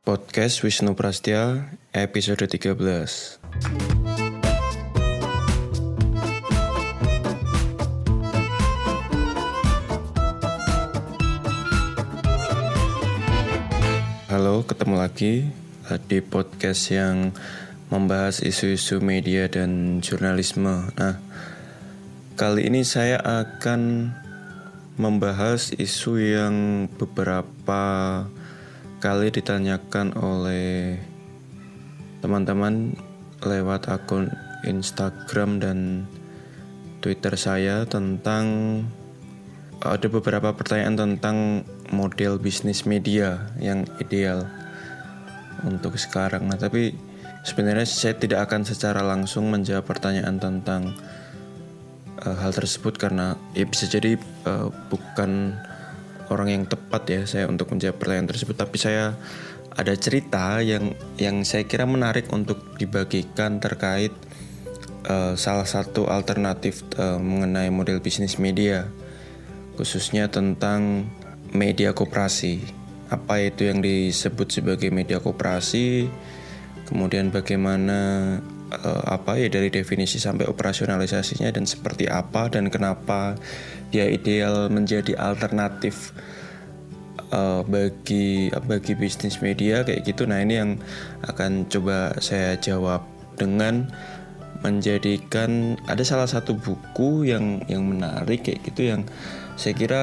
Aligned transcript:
Podcast 0.00 0.64
Wisnu 0.64 0.96
Prastya 0.96 1.68
episode 1.92 2.40
13 2.48 2.72
Halo, 14.32 14.64
ketemu 14.64 14.94
lagi 14.96 15.52
eh, 15.92 16.00
di 16.08 16.24
podcast 16.24 16.88
yang 16.88 17.36
membahas 17.92 18.40
isu-isu 18.40 19.04
media 19.04 19.52
dan 19.52 20.00
jurnalisme. 20.00 20.88
Nah, 20.96 21.20
kali 22.40 22.72
ini 22.72 22.88
saya 22.88 23.20
akan 23.20 24.12
membahas 24.96 25.76
isu 25.76 26.16
yang 26.16 26.56
beberapa 26.96 27.82
kali 28.96 29.28
ditanyakan 29.28 30.16
oleh 30.16 30.96
teman-teman 32.24 32.96
lewat 33.44 33.92
akun 33.92 34.32
Instagram 34.64 35.60
dan 35.60 35.78
Twitter 37.04 37.36
saya 37.36 37.84
tentang 37.84 38.46
ada 39.84 40.08
beberapa 40.08 40.56
pertanyaan 40.56 40.96
tentang 40.96 41.36
model 41.92 42.40
bisnis 42.40 42.88
media 42.88 43.52
yang 43.60 43.84
ideal 44.00 44.48
untuk 45.62 46.00
sekarang. 46.00 46.48
Nah, 46.48 46.56
tapi 46.56 46.96
sebenarnya 47.44 47.84
saya 47.84 48.16
tidak 48.16 48.48
akan 48.48 48.64
secara 48.64 49.04
langsung 49.04 49.52
menjawab 49.52 49.84
pertanyaan 49.84 50.40
tentang 50.40 50.96
uh, 52.24 52.36
hal 52.40 52.52
tersebut 52.54 52.96
karena 52.96 53.36
ya 53.52 53.66
bisa 53.68 53.90
jadi 53.90 54.16
uh, 54.48 54.72
bukan 54.88 55.56
orang 56.30 56.48
yang 56.50 56.64
tepat 56.66 57.02
ya 57.06 57.20
saya 57.28 57.44
untuk 57.46 57.72
menjawab 57.72 57.98
pertanyaan 58.00 58.30
tersebut. 58.30 58.56
Tapi 58.56 58.76
saya 58.80 59.14
ada 59.76 59.92
cerita 59.92 60.64
yang 60.64 60.96
yang 61.20 61.44
saya 61.44 61.68
kira 61.68 61.84
menarik 61.84 62.32
untuk 62.32 62.76
dibagikan 62.80 63.60
terkait 63.60 64.12
uh, 65.06 65.36
salah 65.36 65.68
satu 65.68 66.08
alternatif 66.08 66.82
uh, 66.96 67.20
mengenai 67.20 67.68
model 67.68 68.00
bisnis 68.00 68.40
media 68.40 68.88
khususnya 69.76 70.32
tentang 70.32 71.04
media 71.52 71.92
koperasi. 71.92 72.64
Apa 73.06 73.38
itu 73.38 73.68
yang 73.68 73.84
disebut 73.84 74.50
sebagai 74.50 74.90
media 74.90 75.22
koperasi? 75.22 76.10
Kemudian 76.88 77.30
bagaimana 77.30 78.40
uh, 78.82 79.04
apa 79.08 79.40
ya 79.40 79.48
dari 79.48 79.72
definisi 79.72 80.20
sampai 80.20 80.48
operasionalisasinya 80.48 81.48
dan 81.52 81.64
seperti 81.64 82.08
apa 82.10 82.52
dan 82.52 82.68
kenapa 82.68 83.36
dia 83.94 84.08
ideal 84.10 84.68
menjadi 84.68 85.14
alternatif 85.16 86.12
uh, 87.32 87.62
bagi 87.66 88.50
bagi 88.66 88.92
bisnis 88.98 89.40
media 89.40 89.82
kayak 89.86 90.06
gitu. 90.06 90.26
Nah, 90.26 90.42
ini 90.42 90.58
yang 90.58 90.70
akan 91.26 91.66
coba 91.70 92.14
saya 92.18 92.58
jawab 92.58 93.02
dengan 93.36 93.88
menjadikan 94.64 95.76
ada 95.86 96.02
salah 96.02 96.26
satu 96.26 96.56
buku 96.56 97.28
yang 97.28 97.62
yang 97.68 97.84
menarik 97.86 98.42
kayak 98.48 98.64
gitu 98.66 98.88
yang 98.88 99.02
saya 99.54 99.76
kira 99.76 100.02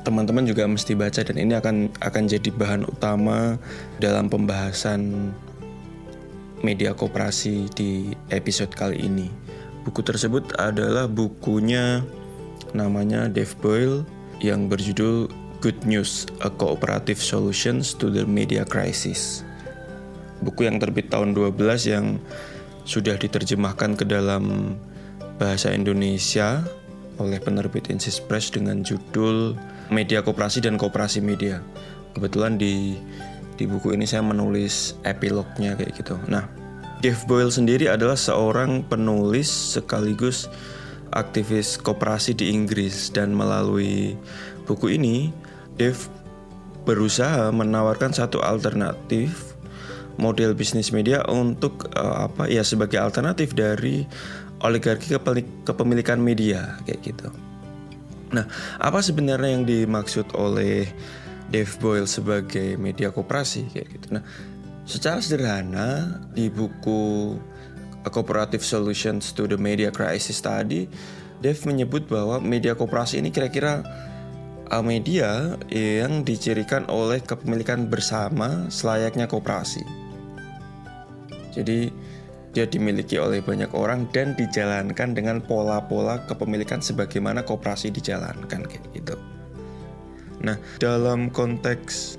teman-teman 0.00 0.48
juga 0.48 0.64
mesti 0.64 0.96
baca 0.96 1.20
dan 1.20 1.36
ini 1.36 1.52
akan 1.52 1.92
akan 2.00 2.24
jadi 2.24 2.48
bahan 2.56 2.88
utama 2.88 3.60
dalam 4.00 4.32
pembahasan 4.32 5.32
media 6.60 6.92
koperasi 6.92 7.68
di 7.72 8.12
episode 8.32 8.72
kali 8.72 9.04
ini. 9.04 9.28
Buku 9.84 10.04
tersebut 10.04 10.56
adalah 10.60 11.08
bukunya 11.08 12.04
namanya 12.76 13.26
Dave 13.26 13.52
Boyle 13.64 14.04
yang 14.44 14.68
berjudul 14.68 15.28
Good 15.60 15.84
News: 15.84 16.28
A 16.44 16.48
Cooperative 16.52 17.20
Solutions 17.20 17.92
to 17.96 18.08
the 18.08 18.24
Media 18.24 18.64
Crisis. 18.64 19.44
Buku 20.40 20.64
yang 20.68 20.80
terbit 20.80 21.12
tahun 21.12 21.36
12 21.36 21.56
yang 21.88 22.16
sudah 22.88 23.20
diterjemahkan 23.20 23.96
ke 23.96 24.04
dalam 24.08 24.76
bahasa 25.36 25.72
Indonesia 25.72 26.64
oleh 27.20 27.36
penerbit 27.36 27.92
Insis 27.92 28.16
Press 28.16 28.48
dengan 28.48 28.80
judul 28.80 29.52
Media 29.92 30.24
Koperasi 30.24 30.64
dan 30.64 30.80
Koperasi 30.80 31.20
Media. 31.20 31.60
Kebetulan 32.16 32.56
di 32.56 32.96
di 33.60 33.68
buku 33.68 33.92
ini 33.92 34.08
saya 34.08 34.24
menulis 34.24 34.96
epilognya 35.04 35.76
kayak 35.76 35.92
gitu. 35.92 36.16
Nah, 36.32 36.48
Dave 37.00 37.24
Boyle 37.24 37.48
sendiri 37.48 37.88
adalah 37.88 38.16
seorang 38.16 38.84
penulis 38.84 39.48
sekaligus 39.48 40.52
aktivis 41.16 41.80
koperasi 41.80 42.36
di 42.36 42.52
Inggris 42.52 43.08
dan 43.08 43.32
melalui 43.32 44.20
buku 44.68 45.00
ini 45.00 45.32
Dave 45.80 45.96
berusaha 46.84 47.48
menawarkan 47.56 48.12
satu 48.12 48.44
alternatif 48.44 49.56
model 50.20 50.52
bisnis 50.52 50.92
media 50.92 51.24
untuk 51.24 51.88
uh, 51.96 52.28
apa 52.28 52.52
ya 52.52 52.60
sebagai 52.60 53.00
alternatif 53.00 53.56
dari 53.56 54.04
oligarki 54.60 55.16
kepemilikan 55.64 56.20
media 56.20 56.76
kayak 56.84 57.00
gitu. 57.00 57.32
Nah, 58.36 58.44
apa 58.76 59.00
sebenarnya 59.00 59.56
yang 59.56 59.64
dimaksud 59.64 60.36
oleh 60.36 60.84
Dave 61.48 61.72
Boyle 61.80 62.06
sebagai 62.06 62.76
media 62.76 63.08
koperasi 63.10 63.72
kayak 63.72 63.88
gitu. 63.88 64.06
Nah, 64.20 64.22
secara 64.84 65.20
sederhana 65.20 66.20
di 66.32 66.48
buku 66.48 67.34
A 68.04 68.08
Cooperative 68.08 68.64
Solutions 68.64 69.36
to 69.36 69.44
the 69.44 69.60
Media 69.60 69.92
Crisis 69.92 70.40
tadi, 70.40 70.88
Dave 71.40 71.60
menyebut 71.64 72.04
bahwa 72.08 72.36
media 72.40 72.76
koperasi 72.76 73.20
ini 73.20 73.32
kira-kira 73.32 73.80
media 74.84 75.56
yang 75.72 76.22
dicirikan 76.22 76.86
oleh 76.86 77.18
kepemilikan 77.24 77.88
bersama 77.88 78.68
selayaknya 78.68 79.26
koperasi. 79.26 79.82
Jadi 81.50 81.90
dia 82.54 82.66
dimiliki 82.66 83.18
oleh 83.18 83.42
banyak 83.42 83.74
orang 83.74 84.06
dan 84.14 84.38
dijalankan 84.38 85.16
dengan 85.16 85.42
pola-pola 85.42 86.22
kepemilikan 86.28 86.78
sebagaimana 86.78 87.42
koperasi 87.42 87.90
dijalankan 87.90 88.66
kayak 88.68 88.84
gitu. 88.94 89.16
Nah, 90.40 90.56
dalam 90.78 91.28
konteks 91.34 92.16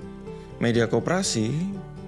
media 0.60 0.86
koperasi, 0.92 1.50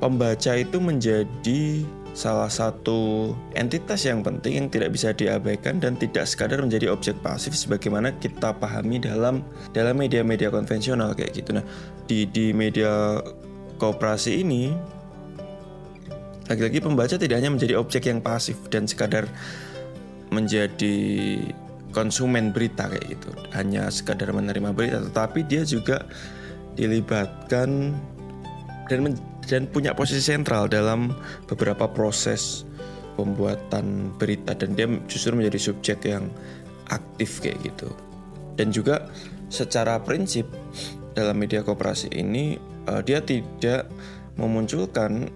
pembaca 0.03 0.51
itu 0.59 0.83
menjadi 0.83 1.87
salah 2.11 2.51
satu 2.51 3.31
entitas 3.55 4.03
yang 4.03 4.19
penting 4.19 4.59
yang 4.59 4.67
tidak 4.67 4.91
bisa 4.91 5.15
diabaikan 5.15 5.79
dan 5.79 5.95
tidak 5.95 6.27
sekadar 6.27 6.59
menjadi 6.59 6.91
objek 6.91 7.15
pasif 7.23 7.55
sebagaimana 7.55 8.11
kita 8.19 8.51
pahami 8.51 8.99
dalam 8.99 9.47
dalam 9.71 9.95
media-media 9.95 10.51
konvensional 10.51 11.15
kayak 11.15 11.39
gitu. 11.39 11.55
Nah, 11.55 11.63
di 12.05 12.27
di 12.27 12.51
media 12.51 13.23
koperasi 13.79 14.43
ini 14.43 14.75
lagi-lagi 16.51 16.83
pembaca 16.83 17.15
tidak 17.15 17.39
hanya 17.39 17.55
menjadi 17.55 17.79
objek 17.79 18.11
yang 18.11 18.19
pasif 18.19 18.59
dan 18.67 18.83
sekadar 18.83 19.23
menjadi 20.29 21.39
konsumen 21.95 22.51
berita 22.51 22.91
kayak 22.91 23.15
gitu 23.15 23.29
hanya 23.55 23.87
sekadar 23.87 24.35
menerima 24.35 24.75
berita 24.75 24.99
tetapi 25.07 25.47
dia 25.47 25.63
juga 25.63 26.03
dilibatkan 26.75 27.95
dan 28.91 28.99
dan 29.49 29.67
punya 29.67 29.91
posisi 29.93 30.23
sentral 30.23 30.71
dalam 30.71 31.13
beberapa 31.47 31.89
proses 31.91 32.63
pembuatan 33.19 34.15
berita 34.17 34.57
dan 34.57 34.73
dia 34.73 34.87
justru 35.05 35.37
menjadi 35.37 35.71
subjek 35.71 35.99
yang 36.09 36.31
aktif 36.89 37.43
kayak 37.43 37.61
gitu 37.61 37.89
dan 38.57 38.73
juga 38.73 39.09
secara 39.53 40.01
prinsip 40.01 40.49
dalam 41.13 41.37
media 41.37 41.61
koperasi 41.61 42.09
ini 42.09 42.57
uh, 42.89 43.01
dia 43.05 43.21
tidak 43.21 43.89
memunculkan 44.37 45.29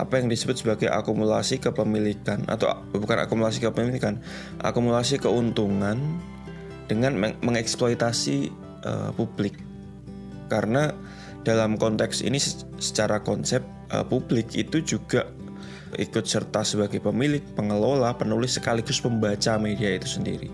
apa 0.00 0.16
yang 0.16 0.32
disebut 0.32 0.56
sebagai 0.56 0.88
akumulasi 0.88 1.60
kepemilikan 1.60 2.48
atau 2.48 2.72
bukan 2.94 3.20
akumulasi 3.20 3.60
kepemilikan, 3.60 4.16
akumulasi 4.64 5.20
keuntungan 5.20 6.00
dengan 6.88 7.12
meng 7.20 7.36
mengeksploitasi 7.44 8.48
uh, 8.88 9.12
publik. 9.12 9.60
Karena 10.48 10.96
dalam 11.42 11.80
konteks 11.80 12.20
ini 12.20 12.36
secara 12.80 13.20
konsep 13.20 13.64
uh, 13.92 14.04
publik 14.04 14.52
itu 14.56 14.84
juga 14.84 15.28
ikut 15.98 16.22
serta 16.22 16.62
sebagai 16.62 17.02
pemilik, 17.02 17.42
pengelola, 17.58 18.14
penulis 18.14 18.54
sekaligus 18.54 19.02
pembaca 19.02 19.58
media 19.58 19.98
itu 19.98 20.06
sendiri. 20.06 20.46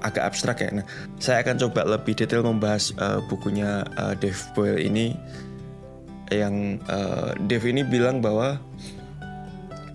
Agak 0.00 0.32
abstrak 0.32 0.62
ya. 0.64 0.70
Nah, 0.80 0.86
saya 1.20 1.42
akan 1.44 1.56
coba 1.66 1.84
lebih 1.84 2.16
detail 2.16 2.46
membahas 2.46 2.94
uh, 2.96 3.20
bukunya 3.26 3.84
uh, 3.98 4.14
Dave 4.16 4.38
Boyle 4.54 4.80
ini 4.80 5.12
yang 6.30 6.82
uh, 6.90 7.38
Dev 7.46 7.62
ini 7.66 7.86
bilang 7.86 8.18
bahwa 8.18 8.58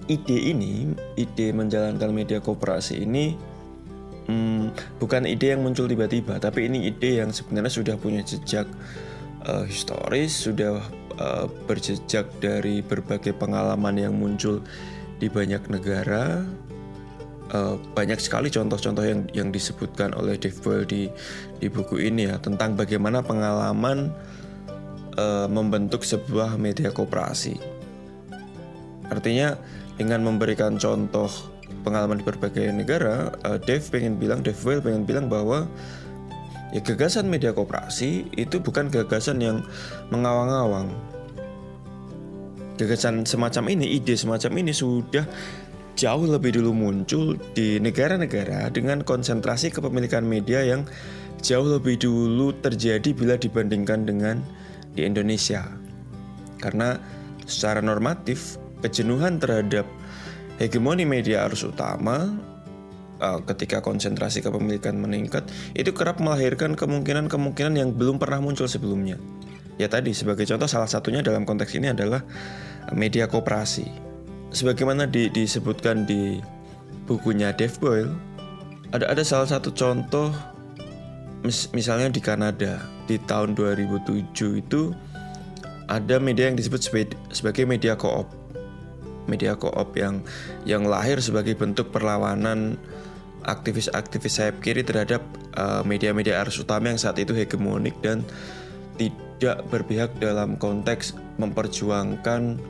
ide 0.07 0.51
ini, 0.51 0.91
ide 1.19 1.51
menjalankan 1.51 2.11
media 2.11 2.39
kooperasi 2.39 3.03
ini 3.03 3.35
hmm, 4.27 4.71
bukan 4.99 5.27
ide 5.27 5.55
yang 5.55 5.61
muncul 5.63 5.87
tiba-tiba, 5.87 6.39
tapi 6.39 6.67
ini 6.71 6.87
ide 6.87 7.19
yang 7.23 7.31
sebenarnya 7.35 7.71
sudah 7.71 7.95
punya 7.99 8.23
jejak 8.23 8.67
uh, 9.47 9.65
historis, 9.65 10.33
sudah 10.33 10.81
uh, 11.17 11.45
berjejak 11.69 12.27
dari 12.41 12.81
berbagai 12.81 13.33
pengalaman 13.37 13.97
yang 13.97 14.13
muncul 14.17 14.61
di 15.21 15.29
banyak 15.29 15.61
negara. 15.69 16.45
uh, 17.53 17.75
banyak 17.93 18.19
sekali 18.19 18.47
contoh-contoh 18.47 19.03
yang 19.03 19.21
yang 19.35 19.49
disebutkan 19.51 20.15
oleh 20.15 20.39
Dave 20.39 20.57
Boyle 20.63 20.87
di 20.87 21.03
di 21.59 21.67
buku 21.67 21.99
ini 22.01 22.31
ya 22.31 22.39
tentang 22.39 22.79
bagaimana 22.79 23.19
pengalaman 23.21 24.11
uh, 25.19 25.47
membentuk 25.51 26.01
sebuah 26.01 26.55
media 26.55 26.89
koperasi. 26.89 27.59
Artinya 29.11 29.59
dengan 29.99 30.23
memberikan 30.23 30.79
contoh 30.79 31.29
pengalaman 31.83 32.23
di 32.23 32.25
berbagai 32.25 32.71
negara, 32.71 33.35
uh, 33.43 33.59
Dave 33.59 33.83
pengen 33.91 34.15
bilang, 34.15 34.39
Dave 34.39 34.57
Boyle 34.63 34.83
pengen 34.83 35.03
bilang 35.03 35.27
bahwa 35.27 35.67
ya 36.71 36.79
gagasan 36.83 37.27
media 37.27 37.51
koperasi 37.51 38.31
itu 38.35 38.59
bukan 38.63 38.87
gagasan 38.87 39.43
yang 39.43 39.57
mengawang-awang. 40.09 40.91
Gagasan 42.79 43.27
semacam 43.27 43.77
ini, 43.77 43.99
ide 43.99 44.17
semacam 44.17 44.51
ini 44.57 44.73
sudah 44.73 45.27
jauh 45.93 46.25
lebih 46.25 46.57
dulu 46.57 46.73
muncul 46.73 47.37
di 47.53 47.77
negara-negara 47.77 48.73
dengan 48.73 49.05
konsentrasi 49.05 49.69
kepemilikan 49.69 50.25
media 50.25 50.65
yang 50.65 50.87
jauh 51.45 51.77
lebih 51.77 52.01
dulu 52.01 52.55
terjadi 52.57 53.13
bila 53.13 53.35
dibandingkan 53.37 54.07
dengan 54.07 54.41
di 54.97 55.05
Indonesia. 55.05 55.67
Karena 56.57 56.97
secara 57.45 57.85
normatif, 57.85 58.57
kejenuhan 58.81 59.37
terhadap 59.37 59.85
hegemoni 60.57 61.05
media 61.05 61.45
arus 61.45 61.65
utama 61.65 62.33
uh, 63.21 63.39
ketika 63.45 63.79
konsentrasi 63.85 64.41
kepemilikan 64.41 64.97
meningkat 64.97 65.45
itu 65.77 65.93
kerap 65.93 66.17
melahirkan 66.17 66.73
kemungkinan-kemungkinan 66.73 67.73
yang 67.77 67.93
belum 67.93 68.17
pernah 68.17 68.41
muncul 68.41 68.65
sebelumnya. 68.65 69.21
Ya 69.79 69.87
tadi 69.87 70.11
sebagai 70.11 70.43
contoh 70.49 70.67
salah 70.67 70.89
satunya 70.89 71.21
dalam 71.21 71.45
konteks 71.45 71.77
ini 71.77 71.93
adalah 71.93 72.25
media 72.91 73.29
koperasi 73.29 74.11
sebagaimana 74.51 75.07
di, 75.07 75.31
disebutkan 75.31 76.03
di 76.05 76.37
bukunya 77.07 77.55
Dave 77.55 77.75
Boyle, 77.79 78.13
ada 78.91 79.07
ada 79.07 79.23
salah 79.23 79.47
satu 79.47 79.71
contoh 79.71 80.29
mis, 81.41 81.71
misalnya 81.71 82.11
di 82.11 82.21
Kanada 82.21 82.83
di 83.07 83.17
tahun 83.17 83.55
2007 83.55 84.61
itu 84.61 84.91
ada 85.87 86.19
media 86.19 86.47
yang 86.51 86.59
disebut 86.59 86.87
sebagai 87.31 87.63
media 87.67 87.95
koop. 87.95 88.27
Media 89.27 89.55
koop 89.55 89.95
yang 89.95 90.23
yang 90.67 90.83
lahir 90.87 91.19
sebagai 91.23 91.55
bentuk 91.55 91.91
perlawanan 91.91 92.75
aktivis-aktivis 93.45 94.33
sayap 94.37 94.61
kiri 94.61 94.85
terhadap 94.85 95.21
uh, 95.57 95.81
media-media 95.81 96.41
arus 96.45 96.61
utama 96.61 96.93
yang 96.93 97.01
saat 97.01 97.17
itu 97.17 97.33
hegemonik 97.33 97.97
dan 97.99 98.21
tidak 98.97 99.65
berpihak 99.73 100.13
dalam 100.21 100.57
konteks 100.61 101.17
memperjuangkan 101.41 102.61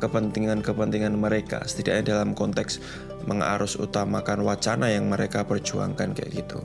kepentingan-kepentingan 0.00 1.14
mereka 1.14 1.62
setidaknya 1.62 2.18
dalam 2.18 2.34
konteks 2.34 2.82
mengarus 3.28 3.78
utamakan 3.78 4.42
wacana 4.42 4.90
yang 4.90 5.06
mereka 5.06 5.46
perjuangkan 5.46 6.10
kayak 6.16 6.42
gitu. 6.42 6.58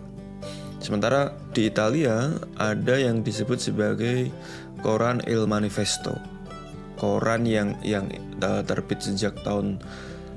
Sementara 0.81 1.33
di 1.53 1.69
Italia 1.69 2.33
ada 2.57 2.95
yang 2.97 3.21
disebut 3.21 3.61
sebagai 3.61 4.29
koran 4.81 5.21
Il 5.25 5.45
Manifesto. 5.45 6.17
Koran 6.97 7.45
yang 7.45 7.77
yang 7.85 8.09
uh, 8.41 8.65
terbit 8.65 9.05
sejak 9.05 9.37
tahun 9.45 9.77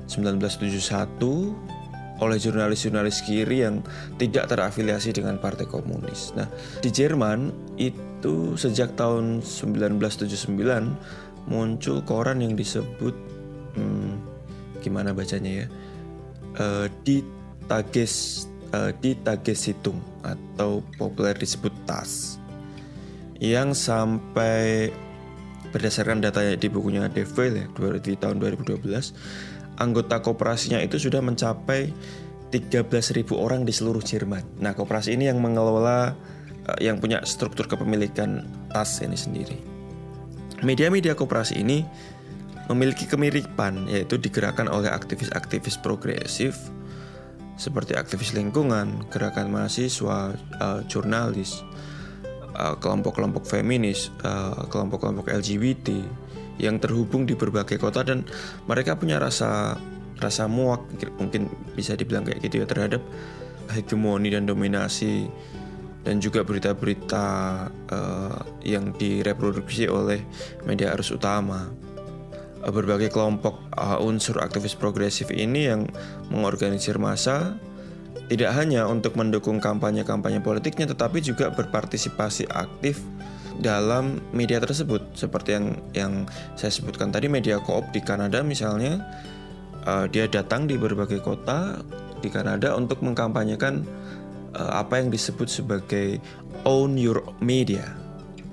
1971 0.05 1.80
oleh 2.21 2.37
jurnalis-jurnalis 2.37 3.25
kiri 3.25 3.65
yang 3.65 3.81
tidak 4.21 4.47
terafiliasi 4.47 5.11
dengan 5.11 5.41
Partai 5.41 5.65
Komunis. 5.65 6.31
Nah, 6.37 6.45
di 6.79 6.93
Jerman 6.93 7.49
itu 7.81 8.53
sejak 8.53 8.93
tahun 8.93 9.41
1979 9.41 11.49
muncul 11.49 11.97
koran 12.05 12.45
yang 12.45 12.53
disebut 12.53 13.17
hmm, 13.73 14.13
gimana 14.85 15.13
bacanya 15.13 15.65
ya 15.65 15.67
uh, 16.61 16.85
di 17.01 17.25
Tages 17.65 18.45
uh, 18.75 18.93
di 18.99 19.15
Situng 19.57 19.97
atau 20.21 20.85
populer 21.01 21.33
disebut 21.33 21.73
TAS 21.89 22.37
yang 23.41 23.73
sampai 23.73 24.93
berdasarkan 25.71 26.19
datanya 26.19 26.59
di 26.59 26.67
bukunya 26.67 27.07
Devil 27.07 27.57
ya 27.57 27.65
di 27.97 28.13
tahun 28.19 28.43
2012 28.43 28.83
anggota 29.79 30.19
kooperasinya 30.19 30.81
itu 30.83 30.97
sudah 30.99 31.23
mencapai 31.23 31.91
13.000 32.51 33.23
orang 33.31 33.63
di 33.63 33.71
seluruh 33.71 34.03
Jerman. 34.03 34.59
Nah, 34.59 34.75
kooperasi 34.75 35.15
ini 35.15 35.31
yang 35.31 35.39
mengelola 35.39 36.11
uh, 36.67 36.79
yang 36.83 36.99
punya 36.99 37.23
struktur 37.23 37.71
kepemilikan 37.71 38.43
tas 38.67 38.99
ini 38.99 39.15
sendiri. 39.15 39.57
Media-media 40.61 41.15
koperasi 41.15 41.63
ini 41.63 41.81
memiliki 42.69 43.07
kemiripan 43.09 43.89
yaitu 43.89 44.19
digerakkan 44.19 44.69
oleh 44.69 44.91
aktivis-aktivis 44.91 45.81
progresif 45.81 46.59
seperti 47.57 47.93
aktivis 47.93 48.33
lingkungan, 48.33 49.05
gerakan 49.13 49.53
mahasiswa, 49.53 50.33
uh, 50.33 50.81
jurnalis, 50.89 51.61
kelompok 52.51 53.15
kelompok-kelompok 53.15 53.43
feminis, 53.47 54.11
kelompok 54.19 54.69
kelompok-kelompok 54.69 55.27
LGBT 55.29 55.87
yang 56.61 56.77
terhubung 56.77 57.25
di 57.25 57.33
berbagai 57.33 57.81
kota 57.81 58.05
dan 58.05 58.21
mereka 58.69 58.93
punya 58.93 59.17
rasa 59.17 59.81
rasa 60.21 60.45
muak 60.45 60.85
mungkin 61.17 61.49
bisa 61.73 61.97
dibilang 61.97 62.21
kayak 62.21 62.45
gitu 62.45 62.61
ya 62.61 62.69
terhadap 62.69 63.01
hegemoni 63.73 64.29
dan 64.29 64.45
dominasi 64.45 65.25
dan 66.05 66.21
juga 66.21 66.45
berita-berita 66.45 67.25
uh, 67.89 68.41
yang 68.65 68.93
direproduksi 68.97 69.85
oleh 69.85 70.21
media 70.65 70.93
arus 70.93 71.13
utama. 71.13 71.69
Uh, 72.61 72.73
berbagai 72.73 73.09
kelompok 73.09 73.57
uh, 73.73 73.97
unsur 74.01 74.37
aktivis 74.41 74.77
progresif 74.77 75.33
ini 75.33 75.69
yang 75.69 75.89
mengorganisir 76.29 77.01
massa 77.01 77.57
tidak 78.31 78.55
hanya 78.55 78.87
untuk 78.87 79.19
mendukung 79.19 79.59
kampanye-kampanye 79.59 80.39
politiknya 80.39 80.87
tetapi 80.87 81.19
juga 81.19 81.51
berpartisipasi 81.51 82.47
aktif 82.47 83.03
dalam 83.59 84.23
media 84.31 84.61
tersebut 84.63 85.17
seperti 85.17 85.57
yang 85.57 85.67
yang 85.91 86.13
saya 86.55 86.71
sebutkan 86.71 87.11
tadi 87.11 87.27
media 87.27 87.59
koop 87.59 87.91
di 87.91 87.99
Kanada 87.99 88.39
misalnya 88.45 89.01
uh, 89.85 90.05
dia 90.07 90.29
datang 90.29 90.69
di 90.69 90.79
berbagai 90.79 91.19
kota 91.19 91.81
di 92.21 92.29
Kanada 92.29 92.77
untuk 92.77 93.01
mengkampanyekan 93.01 93.83
uh, 94.55 94.71
apa 94.77 95.01
yang 95.01 95.09
disebut 95.09 95.49
sebagai 95.49 96.21
own 96.63 96.95
your 96.95 97.25
media, 97.41 97.97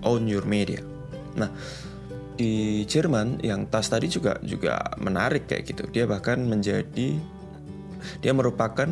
own 0.02 0.24
your 0.24 0.48
media. 0.48 0.80
Nah, 1.36 1.52
di 2.38 2.82
Jerman 2.88 3.44
yang 3.44 3.68
tas 3.68 3.90
tadi 3.92 4.08
juga 4.08 4.40
juga 4.40 4.80
menarik 4.96 5.46
kayak 5.50 5.62
gitu. 5.68 5.82
Dia 5.92 6.08
bahkan 6.08 6.40
menjadi 6.40 7.18
dia 8.22 8.32
merupakan 8.32 8.88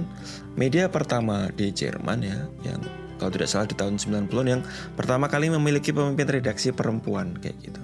media 0.58 0.90
pertama 0.90 1.48
di 1.54 1.70
Jerman 1.70 2.18
ya 2.26 2.38
yang 2.66 2.82
kalau 3.16 3.30
tidak 3.32 3.48
salah 3.48 3.66
di 3.68 3.76
tahun 3.76 3.96
90-an 3.96 4.46
yang 4.46 4.62
pertama 4.94 5.26
kali 5.26 5.48
memiliki 5.48 5.90
pemimpin 5.90 6.28
redaksi 6.28 6.72
perempuan 6.72 7.36
kayak 7.40 7.56
gitu. 7.60 7.80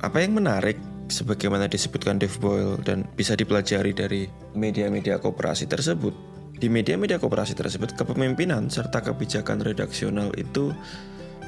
Apa 0.00 0.24
yang 0.24 0.36
menarik 0.36 0.80
sebagaimana 1.12 1.68
disebutkan 1.68 2.16
Dave 2.16 2.38
Boyle 2.40 2.80
dan 2.80 3.04
bisa 3.18 3.36
dipelajari 3.36 3.92
dari 3.92 4.24
media-media 4.56 5.20
kooperasi 5.20 5.68
tersebut 5.68 6.30
di 6.60 6.68
media-media 6.68 7.16
koperasi 7.16 7.56
tersebut, 7.56 7.96
kepemimpinan 7.96 8.68
serta 8.68 9.00
kebijakan 9.00 9.64
redaksional 9.64 10.28
itu 10.36 10.76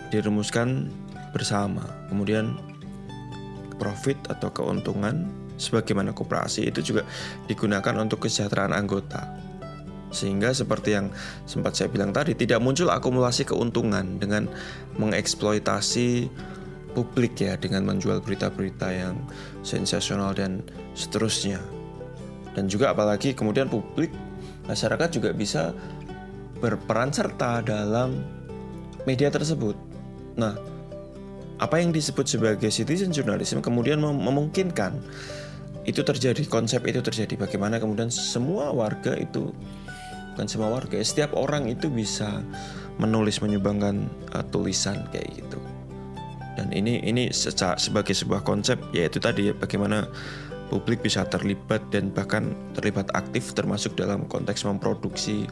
dirumuskan 0.08 0.88
bersama. 1.36 1.84
Kemudian 2.08 2.56
profit 3.76 4.16
atau 4.32 4.48
keuntungan 4.48 5.28
sebagaimana 5.60 6.16
koperasi 6.16 6.64
itu 6.64 6.80
juga 6.80 7.04
digunakan 7.44 7.92
untuk 8.00 8.24
kesejahteraan 8.24 8.72
anggota. 8.72 9.51
Sehingga 10.12 10.52
seperti 10.52 10.94
yang 10.94 11.08
sempat 11.48 11.74
saya 11.74 11.88
bilang 11.88 12.12
tadi, 12.12 12.36
tidak 12.36 12.60
muncul 12.60 12.92
akumulasi 12.92 13.48
keuntungan 13.48 14.20
dengan 14.20 14.46
mengeksploitasi 15.00 16.28
publik 16.92 17.40
ya 17.40 17.56
dengan 17.56 17.88
menjual 17.88 18.20
berita-berita 18.20 18.92
yang 18.92 19.16
sensasional 19.64 20.36
dan 20.36 20.60
seterusnya. 20.92 21.58
Dan 22.52 22.68
juga 22.68 22.92
apalagi 22.92 23.32
kemudian 23.32 23.72
publik 23.72 24.12
masyarakat 24.68 25.08
juga 25.08 25.32
bisa 25.32 25.72
berperan 26.60 27.10
serta 27.10 27.64
dalam 27.64 28.20
media 29.08 29.32
tersebut. 29.32 29.74
Nah, 30.36 30.54
apa 31.58 31.80
yang 31.80 31.90
disebut 31.90 32.28
sebagai 32.28 32.68
citizen 32.68 33.10
journalism 33.10 33.64
kemudian 33.64 33.98
mem 33.98 34.14
memungkinkan 34.14 35.00
itu 35.82 35.98
terjadi, 36.06 36.46
konsep 36.46 36.86
itu 36.86 37.02
terjadi. 37.02 37.34
Bagaimana 37.34 37.82
kemudian 37.82 38.06
semua 38.06 38.70
warga 38.70 39.18
itu 39.18 39.50
bukan 40.34 40.46
semua 40.48 40.72
warga, 40.72 40.96
ya, 40.96 41.04
setiap 41.04 41.36
orang 41.36 41.68
itu 41.68 41.92
bisa 41.92 42.40
menulis 43.00 43.40
menyumbangkan 43.40 44.08
uh, 44.36 44.44
tulisan 44.52 45.04
kayak 45.12 45.28
gitu. 45.36 45.58
Dan 46.52 46.68
ini 46.76 47.00
ini 47.00 47.32
secara, 47.32 47.80
sebagai 47.80 48.12
sebuah 48.12 48.44
konsep 48.44 48.76
yaitu 48.92 49.16
tadi 49.16 49.48
bagaimana 49.56 50.04
publik 50.68 51.00
bisa 51.00 51.24
terlibat 51.28 51.80
dan 51.92 52.12
bahkan 52.12 52.52
terlibat 52.76 53.08
aktif 53.16 53.52
termasuk 53.56 53.96
dalam 53.96 54.28
konteks 54.28 54.64
memproduksi 54.68 55.48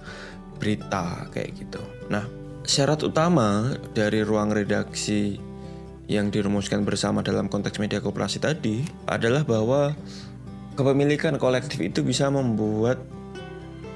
berita 0.60 1.28
kayak 1.32 1.56
gitu. 1.56 1.80
Nah, 2.12 2.24
syarat 2.68 3.00
utama 3.00 3.72
dari 3.96 4.20
ruang 4.20 4.52
redaksi 4.52 5.40
yang 6.08 6.28
dirumuskan 6.28 6.84
bersama 6.84 7.24
dalam 7.24 7.48
konteks 7.48 7.80
media 7.80 8.02
kooperasi 8.04 8.42
tadi 8.42 8.84
adalah 9.08 9.46
bahwa 9.46 9.96
kepemilikan 10.76 11.36
kolektif 11.40 11.80
itu 11.80 12.04
bisa 12.04 12.28
membuat 12.28 13.00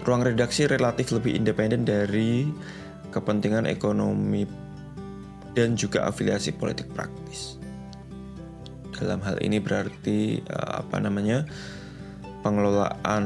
ruang 0.04 0.22
redaksi 0.22 0.68
relatif 0.68 1.10
lebih 1.16 1.32
independen 1.32 1.88
dari 1.88 2.48
kepentingan 3.08 3.64
ekonomi 3.64 4.44
dan 5.56 5.78
juga 5.78 6.04
afiliasi 6.10 6.52
politik 6.54 6.92
praktis. 6.92 7.56
Dalam 8.94 9.24
hal 9.24 9.40
ini 9.40 9.58
berarti 9.58 10.44
eh, 10.44 10.70
apa 10.80 11.00
namanya 11.00 11.48
pengelolaan 12.44 13.24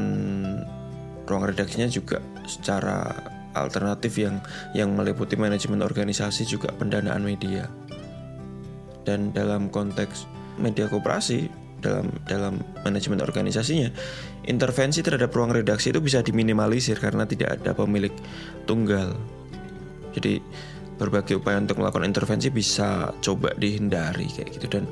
ruang 1.28 1.44
redaksinya 1.44 1.90
juga 1.90 2.22
secara 2.48 3.12
alternatif 3.52 4.16
yang 4.16 4.38
yang 4.72 4.94
meliputi 4.94 5.34
manajemen 5.34 5.82
organisasi 5.82 6.46
juga 6.46 6.70
pendanaan 6.72 7.26
media. 7.26 7.66
Dan 9.02 9.32
dalam 9.32 9.72
konteks 9.72 10.28
media 10.60 10.86
koperasi 10.86 11.48
dalam 11.78 12.10
dalam 12.26 12.58
manajemen 12.82 13.22
organisasinya, 13.22 13.88
intervensi 14.48 15.04
terhadap 15.04 15.28
ruang 15.30 15.52
redaksi 15.52 15.92
itu 15.92 16.00
bisa 16.00 16.24
diminimalisir 16.24 16.96
karena 16.96 17.28
tidak 17.28 17.60
ada 17.60 17.76
pemilik 17.76 18.12
tunggal. 18.64 19.12
Jadi 20.16 20.40
berbagai 20.98 21.38
upaya 21.38 21.62
untuk 21.62 21.78
melakukan 21.78 22.08
intervensi 22.08 22.50
bisa 22.50 23.14
coba 23.22 23.54
dihindari 23.54 24.26
kayak 24.32 24.58
gitu. 24.58 24.66
Dan 24.66 24.84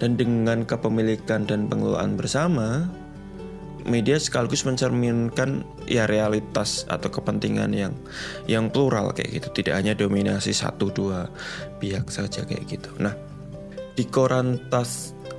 dan 0.00 0.18
dengan 0.18 0.64
kepemilikan 0.66 1.46
dan 1.46 1.70
pengelolaan 1.70 2.18
bersama 2.18 2.90
media 3.86 4.18
sekaligus 4.18 4.62
mencerminkan 4.66 5.66
ya 5.90 6.06
realitas 6.06 6.86
atau 6.86 7.10
kepentingan 7.10 7.70
yang 7.76 7.94
yang 8.50 8.72
plural 8.72 9.14
kayak 9.14 9.38
gitu. 9.38 9.62
Tidak 9.62 9.76
hanya 9.76 9.94
dominasi 9.94 10.50
satu 10.50 10.90
dua 10.90 11.30
pihak 11.78 12.10
saja 12.10 12.42
kayak 12.42 12.66
gitu. 12.66 12.90
Nah 12.98 13.14
di 13.92 14.08
koran 14.08 14.56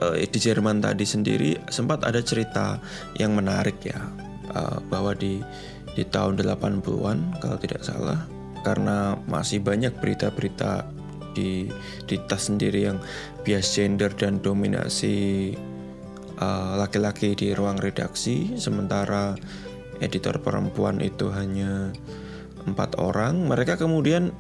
uh, 0.04 0.16
di 0.20 0.40
Jerman 0.40 0.84
tadi 0.84 1.08
sendiri 1.08 1.56
sempat 1.72 2.04
ada 2.04 2.20
cerita 2.20 2.84
yang 3.16 3.40
menarik 3.40 3.80
ya 3.88 4.04
uh, 4.52 4.84
bahwa 4.92 5.16
di 5.16 5.40
di 5.96 6.04
tahun 6.04 6.42
80-an 6.44 7.40
kalau 7.40 7.58
tidak 7.62 7.88
salah 7.88 8.20
karena 8.68 9.16
masih 9.32 9.64
banyak 9.64 9.96
berita-berita 10.04 10.84
di 11.32 11.72
di 12.06 12.16
tas 12.28 12.52
sendiri 12.52 12.92
yang 12.92 13.00
bias 13.48 13.80
gender 13.80 14.12
dan 14.14 14.44
dominasi 14.44 15.52
Eh, 16.44 16.74
laki-laki 16.82 17.32
uh, 17.32 17.38
di 17.38 17.48
ruang 17.54 17.78
redaksi, 17.78 18.58
sementara 18.60 19.38
editor 20.02 20.42
perempuan 20.42 20.98
itu 21.00 21.30
hanya 21.30 21.94
empat 22.66 22.98
orang. 22.98 23.46
Mereka 23.46 23.78
kemudian 23.78 24.34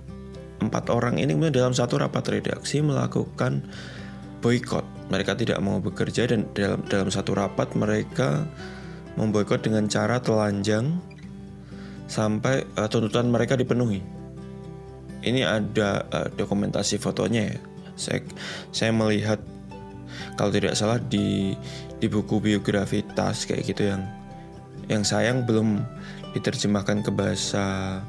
empat 0.59 0.89
orang 0.89 1.21
ini 1.21 1.37
kemudian 1.37 1.53
dalam 1.53 1.71
satu 1.71 2.01
rapat 2.01 2.41
redaksi 2.41 2.81
melakukan 2.81 3.61
boykot. 4.41 4.83
Mereka 5.11 5.35
tidak 5.35 5.59
mau 5.59 5.83
bekerja 5.83 6.29
dan 6.29 6.47
dalam 6.55 6.83
dalam 6.87 7.09
satu 7.11 7.35
rapat 7.35 7.75
mereka 7.75 8.47
memboikot 9.19 9.61
dengan 9.61 9.85
cara 9.91 10.17
telanjang 10.23 10.97
sampai 12.07 12.63
uh, 12.79 12.87
tuntutan 12.87 13.29
mereka 13.29 13.57
dipenuhi. 13.59 14.01
Ini 15.23 15.41
ada 15.47 16.03
uh, 16.11 16.27
dokumentasi 16.33 16.99
fotonya 16.99 17.55
ya. 17.55 17.57
Saya 17.93 18.19
saya 18.73 18.91
melihat 18.91 19.39
kalau 20.35 20.49
tidak 20.49 20.73
salah 20.73 20.97
di 20.97 21.53
di 22.01 22.07
buku 22.09 22.41
biografi 22.41 23.05
tas 23.15 23.45
kayak 23.45 23.63
gitu 23.63 23.87
yang 23.93 24.03
yang 24.91 25.03
sayang 25.05 25.47
belum 25.47 25.79
diterjemahkan 26.35 27.05
ke 27.05 27.11
bahasa 27.13 27.99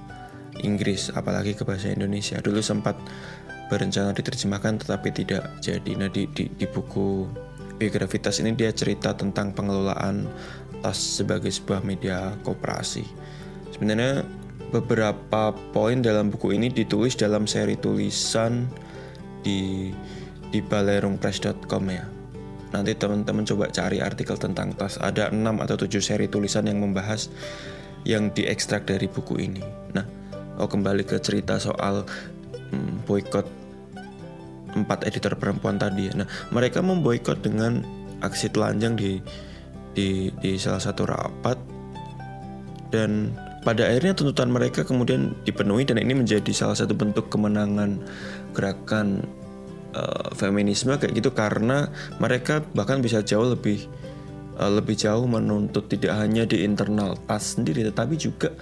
Inggris 0.65 1.13
apalagi 1.15 1.55
ke 1.55 1.63
bahasa 1.63 1.93
Indonesia 1.93 2.41
dulu 2.41 2.59
sempat 2.65 2.99
berencana 3.69 4.13
diterjemahkan 4.13 4.85
tetapi 4.85 5.09
tidak 5.13 5.49
jadi 5.61 5.93
nah 5.97 6.11
di, 6.11 6.29
di, 6.31 6.51
di 6.53 6.67
buku 6.69 7.29
biografi 7.81 8.23
tas 8.23 8.39
ini 8.39 8.55
dia 8.55 8.71
cerita 8.71 9.17
tentang 9.17 9.51
pengelolaan 9.53 10.29
tas 10.85 10.97
sebagai 10.97 11.51
sebuah 11.51 11.83
media 11.83 12.37
kooperasi 12.45 13.05
sebenarnya 13.75 14.23
beberapa 14.71 15.55
poin 15.73 16.03
dalam 16.03 16.31
buku 16.31 16.55
ini 16.55 16.71
ditulis 16.71 17.15
dalam 17.15 17.47
seri 17.47 17.79
tulisan 17.79 18.67
di 19.45 19.91
di 20.51 20.59
balerungpress.com 20.63 21.85
ya 21.91 22.05
Nanti 22.75 22.91
teman-teman 22.99 23.47
coba 23.47 23.71
cari 23.71 24.03
artikel 24.03 24.35
tentang 24.35 24.75
tas. 24.75 24.99
Ada 24.99 25.31
6 25.31 25.39
atau 25.63 25.77
7 25.79 26.03
seri 26.03 26.27
tulisan 26.27 26.67
yang 26.67 26.83
membahas 26.83 27.31
yang 28.03 28.35
diekstrak 28.35 28.83
dari 28.83 29.07
buku 29.07 29.47
ini. 29.47 29.63
Nah, 29.95 30.03
oh 30.59 30.67
kembali 30.67 31.07
ke 31.07 31.23
cerita 31.23 31.63
soal 31.63 32.03
hmm, 32.75 33.65
empat 34.75 35.07
editor 35.07 35.39
perempuan 35.39 35.79
tadi. 35.79 36.11
Nah, 36.13 36.27
mereka 36.51 36.83
memboikot 36.83 37.41
dengan 37.41 37.81
aksi 38.21 38.51
telanjang 38.51 38.99
di 38.99 39.23
di 39.95 40.29
di 40.43 40.59
salah 40.59 40.83
satu 40.83 41.07
rapat 41.07 41.57
dan 42.91 43.31
pada 43.63 43.89
akhirnya 43.89 44.13
tuntutan 44.13 44.53
mereka 44.53 44.85
kemudian 44.85 45.33
dipenuhi 45.47 45.89
dan 45.89 45.97
ini 45.97 46.13
menjadi 46.13 46.53
salah 46.53 46.77
satu 46.77 46.93
bentuk 46.93 47.33
kemenangan 47.33 47.97
gerakan 48.53 49.25
uh, 49.97 50.29
feminisme 50.37 50.93
kayak 51.01 51.17
gitu 51.17 51.33
karena 51.33 51.89
mereka 52.21 52.61
bahkan 52.77 53.01
bisa 53.01 53.25
jauh 53.25 53.57
lebih 53.57 53.89
uh, 54.61 54.69
lebih 54.69 54.99
jauh 54.99 55.25
menuntut 55.25 55.89
tidak 55.89 56.13
hanya 56.13 56.45
di 56.45 56.61
internal 56.61 57.17
PAS 57.25 57.57
sendiri 57.57 57.87
tetapi 57.89 58.15
juga 58.21 58.53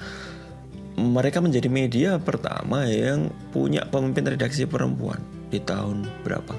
mereka 0.97 1.41
menjadi 1.41 1.69
media 1.73 2.11
pertama 2.21 2.85
yang 2.85 3.33
punya 3.51 3.85
pemimpin 3.89 4.29
redaksi 4.29 4.69
perempuan 4.69 5.21
di 5.49 5.61
tahun 5.61 6.05
berapa? 6.25 6.53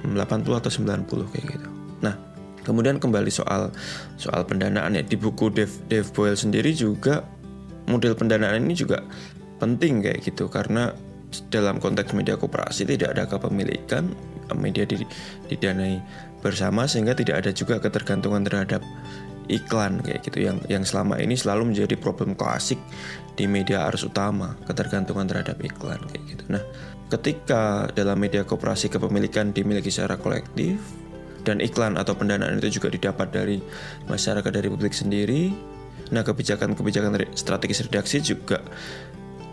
80 0.00 0.16
atau 0.48 0.70
90 0.72 1.32
kayak 1.32 1.46
gitu. 1.60 1.68
Nah, 2.00 2.16
kemudian 2.64 2.96
kembali 2.96 3.28
soal 3.28 3.68
soal 4.16 4.48
pendanaan 4.48 4.96
ya. 4.96 5.04
Di 5.04 5.20
buku 5.20 5.52
Dave, 5.52 5.72
Dave 5.92 6.08
Boyle 6.16 6.40
sendiri 6.40 6.72
juga 6.72 7.20
model 7.84 8.16
pendanaan 8.16 8.64
ini 8.64 8.72
juga 8.72 9.04
penting 9.60 10.00
kayak 10.00 10.24
gitu. 10.24 10.48
Karena 10.48 10.88
dalam 11.52 11.78
konteks 11.78 12.16
media 12.16 12.40
koperasi 12.40 12.88
tidak 12.88 13.14
ada 13.14 13.24
kepemilikan 13.28 14.08
media 14.56 14.82
didanai 15.46 16.02
bersama 16.42 16.88
sehingga 16.88 17.14
tidak 17.14 17.44
ada 17.44 17.50
juga 17.54 17.78
ketergantungan 17.78 18.42
terhadap 18.42 18.82
iklan 19.50 20.00
kayak 20.00 20.22
gitu. 20.24 20.46
Yang 20.46 20.56
yang 20.70 20.84
selama 20.86 21.18
ini 21.18 21.34
selalu 21.34 21.74
menjadi 21.74 21.98
problem 21.98 22.38
klasik 22.38 22.78
di 23.34 23.50
media 23.50 23.90
arus 23.90 24.06
utama 24.06 24.54
ketergantungan 24.64 25.26
terhadap 25.26 25.58
iklan 25.60 25.98
kayak 26.10 26.24
gitu. 26.38 26.44
Nah, 26.48 26.62
ketika 27.10 27.90
dalam 27.92 28.16
media 28.22 28.46
koperasi 28.46 28.88
kepemilikan 28.88 29.50
dimiliki 29.50 29.90
secara 29.90 30.14
kolektif 30.16 30.78
dan 31.42 31.58
iklan 31.58 31.98
atau 31.98 32.14
pendanaan 32.14 32.60
itu 32.62 32.80
juga 32.80 32.92
didapat 32.92 33.32
dari 33.34 33.58
masyarakat 34.06 34.50
dari 34.52 34.68
publik 34.70 34.92
sendiri, 34.92 35.50
nah 36.14 36.22
kebijakan-kebijakan 36.22 37.34
strategis 37.34 37.82
redaksi 37.84 38.22
juga 38.22 38.60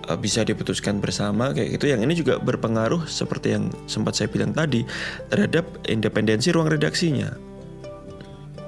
Eh, 0.08 0.16
bisa 0.16 0.39
diputuskan 0.48 1.04
bersama 1.04 1.51
kayak 1.51 1.75
gitu. 1.75 1.92
Yang 1.92 2.01
ini 2.08 2.13
juga 2.16 2.39
berpengaruh 2.39 3.04
seperti 3.12 3.60
yang 3.60 3.68
sempat 3.92 4.16
saya 4.16 4.32
bilang 4.32 4.56
tadi 4.56 4.88
terhadap 5.27 5.68
independensi 5.84 6.56
ruang 6.56 6.72
redaksinya 6.72 7.36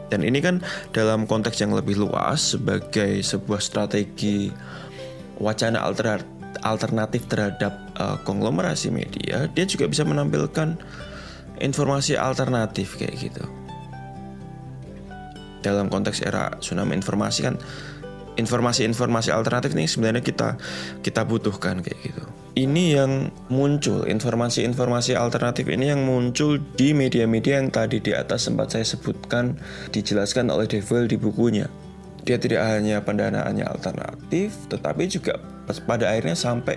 dan 0.09 0.25
ini 0.25 0.41
kan 0.41 0.61
dalam 0.91 1.29
konteks 1.29 1.61
yang 1.61 1.73
lebih 1.73 1.97
luas 1.97 2.57
sebagai 2.57 3.21
sebuah 3.21 3.61
strategi 3.61 4.49
wacana 5.37 5.85
alternatif 6.65 7.29
terhadap 7.29 7.73
uh, 7.95 8.17
konglomerasi 8.25 8.91
media 8.91 9.47
dia 9.53 9.65
juga 9.69 9.87
bisa 9.87 10.03
menampilkan 10.03 10.75
informasi 11.61 12.17
alternatif 12.17 12.97
kayak 12.97 13.15
gitu 13.17 13.45
dalam 15.59 15.91
konteks 15.91 16.23
era 16.23 16.55
tsunami 16.59 16.95
informasi 16.95 17.39
kan 17.43 17.55
informasi-informasi 18.39 19.35
alternatif 19.35 19.75
ini 19.75 19.83
sebenarnya 19.83 20.23
kita 20.23 20.55
kita 21.03 21.27
butuhkan 21.27 21.83
kayak 21.83 21.99
gitu. 21.99 22.23
Ini 22.59 22.99
yang 22.99 23.31
muncul 23.47 24.03
informasi-informasi 24.03 25.15
alternatif 25.15 25.63
ini 25.71 25.95
yang 25.95 26.03
muncul 26.03 26.59
di 26.75 26.91
media-media 26.91 27.55
yang 27.55 27.71
tadi 27.71 28.03
di 28.03 28.11
atas 28.11 28.51
sempat 28.51 28.75
saya 28.75 28.83
sebutkan 28.83 29.55
dijelaskan 29.95 30.51
oleh 30.51 30.67
Devil 30.67 31.07
di 31.07 31.15
bukunya. 31.15 31.71
Dia 32.27 32.35
tidak 32.35 32.67
hanya 32.67 32.99
pendanaannya 32.99 33.63
alternatif, 33.63 34.59
tetapi 34.67 35.07
juga 35.07 35.39
pada 35.87 36.11
akhirnya 36.11 36.35
sampai 36.35 36.75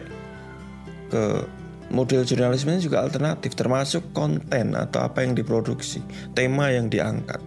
ke 1.10 1.50
model 1.90 2.22
jurnalismenya 2.22 2.78
juga 2.78 3.02
alternatif, 3.02 3.58
termasuk 3.58 4.14
konten 4.14 4.78
atau 4.78 5.02
apa 5.02 5.26
yang 5.26 5.34
diproduksi, 5.34 5.98
tema 6.30 6.70
yang 6.70 6.86
diangkat 6.86 7.42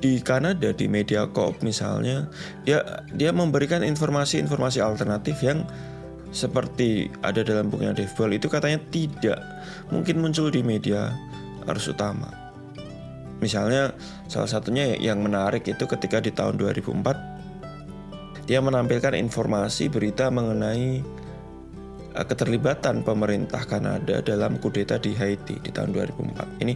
di 0.00 0.24
Kanada 0.24 0.72
di 0.72 0.88
media 0.88 1.28
Coop 1.28 1.60
misalnya 1.60 2.32
dia 2.64 3.04
dia 3.12 3.36
memberikan 3.36 3.84
informasi-informasi 3.84 4.80
alternatif 4.80 5.36
yang 5.44 5.68
seperti 6.30 7.10
ada 7.20 7.42
dalam 7.42 7.70
bukunya 7.70 7.94
Dave 7.94 8.14
Ball 8.14 8.34
itu 8.34 8.46
katanya 8.46 8.78
tidak 8.90 9.38
mungkin 9.90 10.22
muncul 10.22 10.50
di 10.50 10.62
media 10.62 11.10
arus 11.66 11.90
utama. 11.90 12.30
Misalnya 13.40 13.96
salah 14.28 14.48
satunya 14.48 14.94
yang 15.00 15.24
menarik 15.24 15.64
itu 15.64 15.84
ketika 15.88 16.20
di 16.20 16.30
tahun 16.30 16.60
2004 16.60 18.46
dia 18.46 18.58
menampilkan 18.58 19.14
informasi 19.14 19.88
berita 19.88 20.28
mengenai 20.28 21.00
Eh, 22.10 22.26
keterlibatan 22.26 23.06
pemerintah 23.06 23.62
Kanada 23.62 24.18
dalam 24.18 24.58
kudeta 24.58 24.98
di 24.98 25.14
Haiti 25.14 25.62
di 25.62 25.70
tahun 25.70 25.94
2004. 25.94 26.58
Ini 26.58 26.74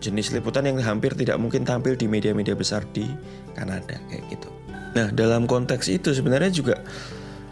jenis 0.00 0.32
liputan 0.32 0.64
yang 0.64 0.80
hampir 0.80 1.12
tidak 1.12 1.36
mungkin 1.36 1.68
tampil 1.68 2.00
di 2.00 2.08
media-media 2.08 2.56
besar 2.56 2.80
di 2.96 3.04
Kanada 3.52 4.00
kayak 4.08 4.24
gitu. 4.32 4.48
Nah, 4.96 5.12
dalam 5.12 5.44
konteks 5.44 5.92
itu 5.92 6.16
sebenarnya 6.16 6.48
juga 6.48 6.80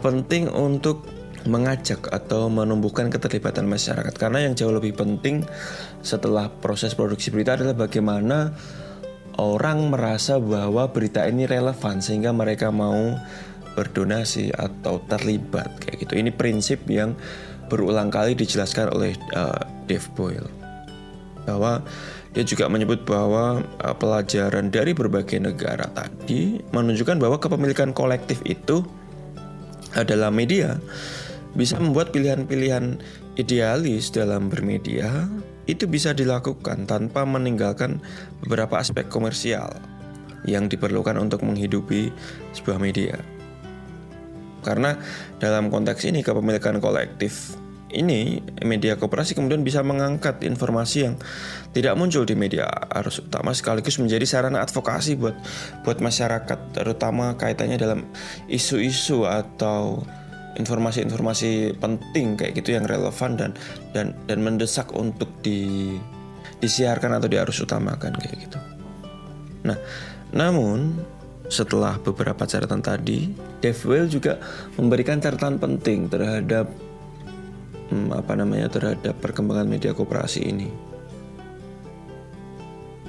penting 0.01 0.49
untuk 0.49 1.05
mengajak 1.45 2.07
atau 2.11 2.47
menumbuhkan 2.47 3.11
keterlibatan 3.11 3.67
masyarakat. 3.67 4.13
Karena 4.15 4.47
yang 4.47 4.55
jauh 4.55 4.71
lebih 4.71 4.95
penting 4.95 5.43
setelah 5.99 6.47
proses 6.47 6.95
produksi 6.95 7.31
berita 7.31 7.59
adalah 7.59 7.75
bagaimana 7.75 8.55
orang 9.39 9.89
merasa 9.89 10.37
bahwa 10.37 10.87
berita 10.91 11.25
ini 11.25 11.49
relevan 11.49 11.99
sehingga 11.99 12.31
mereka 12.31 12.69
mau 12.69 13.17
berdonasi 13.73 14.53
atau 14.53 15.01
terlibat 15.09 15.81
kayak 15.81 16.05
gitu. 16.05 16.13
Ini 16.21 16.29
prinsip 16.33 16.85
yang 16.85 17.17
berulang 17.67 18.13
kali 18.13 18.37
dijelaskan 18.37 18.93
oleh 18.93 19.17
uh, 19.33 19.65
Dave 19.89 20.05
Boyle. 20.13 20.51
Bahwa 21.43 21.81
dia 22.31 22.45
juga 22.45 22.69
menyebut 22.69 23.03
bahwa 23.03 23.65
uh, 23.81 23.95
pelajaran 23.97 24.69
dari 24.69 24.93
berbagai 24.93 25.41
negara 25.41 25.89
tadi 25.89 26.61
menunjukkan 26.69 27.17
bahwa 27.17 27.41
kepemilikan 27.41 27.91
kolektif 27.91 28.39
itu 28.45 28.85
adalah 29.93 30.33
media 30.33 30.77
bisa 31.53 31.77
membuat 31.77 32.09
pilihan-pilihan 32.13 32.97
idealis 33.37 34.09
dalam 34.09 34.49
bermedia 34.49 35.29
itu 35.69 35.87
bisa 35.87 36.11
dilakukan 36.11 36.89
tanpa 36.89 37.23
meninggalkan 37.23 38.03
beberapa 38.43 38.81
aspek 38.81 39.07
komersial 39.07 39.71
yang 40.43 40.67
diperlukan 40.67 41.15
untuk 41.15 41.45
menghidupi 41.47 42.11
sebuah 42.51 42.79
media. 42.81 43.15
Karena 44.63 44.95
dalam 45.39 45.71
konteks 45.71 46.07
ini 46.07 46.23
kepemilikan 46.23 46.79
kolektif 46.79 47.55
ini 47.93 48.41
media 48.65 48.97
koperasi 48.97 49.37
kemudian 49.37 49.61
bisa 49.61 49.85
mengangkat 49.85 50.41
informasi 50.41 50.97
yang 51.05 51.15
tidak 51.71 51.93
muncul 51.93 52.25
di 52.25 52.33
media 52.33 52.65
arus 52.89 53.21
utama 53.21 53.53
sekaligus 53.53 54.01
menjadi 54.01 54.25
sarana 54.25 54.65
advokasi 54.65 55.13
buat 55.13 55.37
buat 55.85 56.01
masyarakat 56.01 56.59
terutama 56.73 57.37
kaitannya 57.37 57.77
dalam 57.77 58.09
isu-isu 58.49 59.29
atau 59.29 60.01
informasi-informasi 60.57 61.81
penting 61.81 62.37
kayak 62.37 62.53
gitu 62.61 62.77
yang 62.77 62.85
relevan 62.85 63.37
dan 63.37 63.51
dan 63.91 64.13
dan 64.29 64.39
mendesak 64.41 64.93
untuk 64.93 65.29
di 65.41 65.93
disiarkan 66.61 67.19
atau 67.19 67.27
diarus 67.27 67.59
utamakan 67.63 68.15
kayak 68.15 68.37
gitu. 68.47 68.59
Nah, 69.67 69.77
namun 70.31 70.95
setelah 71.51 71.99
beberapa 71.99 72.47
catatan 72.47 72.79
tadi, 72.79 73.35
Dave 73.59 73.83
Well 73.83 74.07
juga 74.07 74.39
memberikan 74.79 75.19
catatan 75.19 75.59
penting 75.59 76.07
terhadap 76.07 76.71
hmm, 77.91 78.09
apa 78.15 78.33
namanya 78.33 78.71
terhadap 78.71 79.19
perkembangan 79.19 79.67
media 79.67 79.91
koperasi 79.91 80.41
ini 80.49 80.69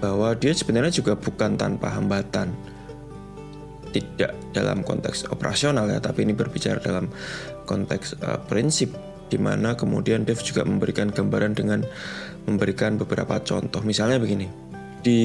bahwa 0.02 0.36
dia 0.36 0.52
sebenarnya 0.52 0.92
juga 0.92 1.16
bukan 1.16 1.56
tanpa 1.56 1.88
hambatan 1.96 2.52
tidak 3.94 4.34
dalam 4.50 4.82
konteks 4.82 5.30
operasional 5.30 5.86
ya 5.86 6.02
tapi 6.02 6.26
ini 6.26 6.34
berbicara 6.34 6.82
dalam 6.82 7.06
konteks 7.70 8.18
uh, 8.18 8.42
prinsip 8.50 8.90
di 9.30 9.38
mana 9.38 9.78
kemudian 9.78 10.26
Dev 10.26 10.42
juga 10.42 10.66
memberikan 10.66 11.14
gambaran 11.14 11.54
dengan 11.54 11.86
memberikan 12.50 12.98
beberapa 12.98 13.38
contoh 13.40 13.80
misalnya 13.86 14.18
begini 14.18 14.50
di 15.04 15.22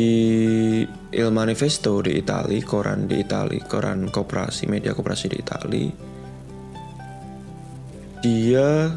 Il 1.16 1.30
Manifesto 1.34 2.00
di 2.06 2.14
Italia 2.16 2.62
koran 2.62 3.10
di 3.10 3.18
Italia 3.18 3.60
koran 3.66 4.14
koperasi 4.14 4.70
media 4.70 4.94
koperasi 4.94 5.26
di 5.34 5.38
Italia 5.42 5.90
dia 8.20 8.92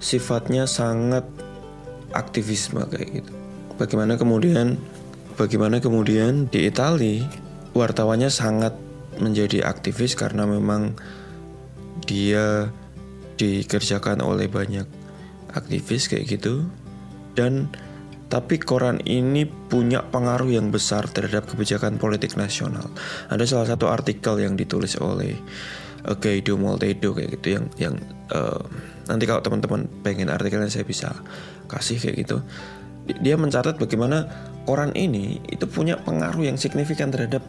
sifatnya 0.00 0.64
sangat 0.64 1.26
aktivisme 2.16 2.80
kayak 2.88 3.20
gitu. 3.20 3.32
Bagaimana 3.76 4.16
kemudian 4.16 4.80
bagaimana 5.36 5.78
kemudian 5.78 6.48
di 6.50 6.66
Italia 6.66 7.28
wartawannya 7.76 8.32
sangat 8.32 8.74
menjadi 9.18 9.66
aktivis 9.66 10.14
karena 10.14 10.46
memang 10.48 10.96
dia 12.06 12.70
dikerjakan 13.38 14.22
oleh 14.22 14.50
banyak 14.50 14.86
aktivis 15.54 16.10
kayak 16.10 16.38
gitu 16.38 16.66
dan 17.38 17.70
tapi 18.28 18.60
koran 18.60 19.00
ini 19.08 19.48
punya 19.48 20.04
pengaruh 20.04 20.52
yang 20.52 20.68
besar 20.68 21.08
terhadap 21.08 21.48
kebijakan 21.48 21.96
politik 21.96 22.36
nasional. 22.36 22.92
Ada 23.32 23.48
salah 23.48 23.72
satu 23.72 23.88
artikel 23.88 24.36
yang 24.44 24.52
ditulis 24.52 25.00
oleh 25.00 25.32
Guido 26.04 26.60
Moltedo 26.60 27.16
kayak 27.16 27.40
gitu 27.40 27.56
yang 27.56 27.64
yang 27.80 27.94
uh, 28.30 28.60
nanti 29.08 29.24
kalau 29.24 29.40
teman-teman 29.40 29.88
pengen 30.04 30.28
artikelnya 30.28 30.68
saya 30.68 30.84
bisa 30.84 31.16
kasih 31.68 31.96
kayak 31.96 32.16
gitu 32.28 32.38
dia 33.08 33.40
mencatat 33.40 33.80
bagaimana 33.80 34.28
koran 34.68 34.92
ini 34.92 35.40
itu 35.48 35.64
punya 35.64 35.96
pengaruh 35.96 36.44
yang 36.44 36.60
signifikan 36.60 37.08
terhadap 37.08 37.40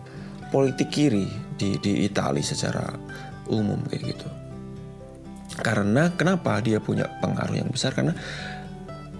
politik 0.49 0.89
kiri 0.89 1.29
di 1.57 1.77
di 1.81 2.05
Italia 2.05 2.43
secara 2.43 2.93
umum 3.49 3.81
kayak 3.89 4.03
gitu. 4.15 4.27
Karena 5.59 6.13
kenapa 6.15 6.61
dia 6.63 6.79
punya 6.79 7.09
pengaruh 7.19 7.57
yang 7.57 7.69
besar? 7.69 7.91
Karena 7.91 8.15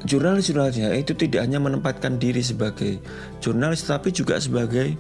jurnalis-jurnalisnya 0.08 0.96
itu 0.96 1.12
tidak 1.12 1.44
hanya 1.44 1.60
menempatkan 1.60 2.15
diri 2.15 2.39
sebagai 2.39 3.04
jurnalis 3.44 3.84
tapi 3.84 4.15
juga 4.15 4.39
sebagai 4.39 4.96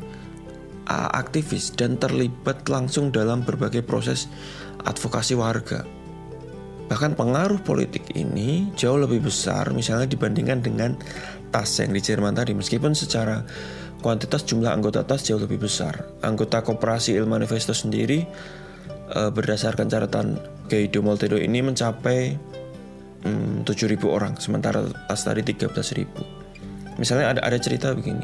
uh, 0.91 1.09
aktivis 1.15 1.71
dan 1.71 1.95
terlibat 1.95 2.67
langsung 2.67 3.13
dalam 3.13 3.45
berbagai 3.45 3.85
proses 3.85 4.27
advokasi 4.83 5.39
warga. 5.39 5.87
Bahkan 6.89 7.13
pengaruh 7.13 7.61
politik 7.61 8.17
ini 8.17 8.73
jauh 8.73 8.97
lebih 8.97 9.29
besar 9.29 9.69
misalnya 9.69 10.09
dibandingkan 10.09 10.59
dengan 10.65 10.97
tas 11.49 11.69
yang 11.81 11.91
di 11.93 12.01
Jerman 12.01 12.33
tadi 12.33 12.53
meskipun 12.53 12.93
secara 12.93 13.43
kuantitas 13.99 14.47
jumlah 14.47 14.71
anggota 14.71 15.03
tas 15.03 15.25
jauh 15.25 15.41
lebih 15.41 15.65
besar. 15.65 16.07
Anggota 16.23 16.63
koperasi 16.63 17.17
Il 17.17 17.27
Manifesto 17.27 17.75
sendiri 17.75 18.23
e, 19.11 19.19
berdasarkan 19.29 19.91
catatan 19.91 20.39
Guido 20.71 21.03
Moltedo 21.03 21.35
ini 21.35 21.59
mencapai 21.59 22.37
hmm, 23.25 23.67
7.000 23.67 23.99
orang 24.07 24.39
sementara 24.39 24.85
tas 25.09 25.21
tadi 25.25 25.43
13.000. 25.43 26.95
Misalnya 26.99 27.35
ada 27.35 27.41
ada 27.43 27.57
cerita 27.59 27.91
begini. 27.91 28.23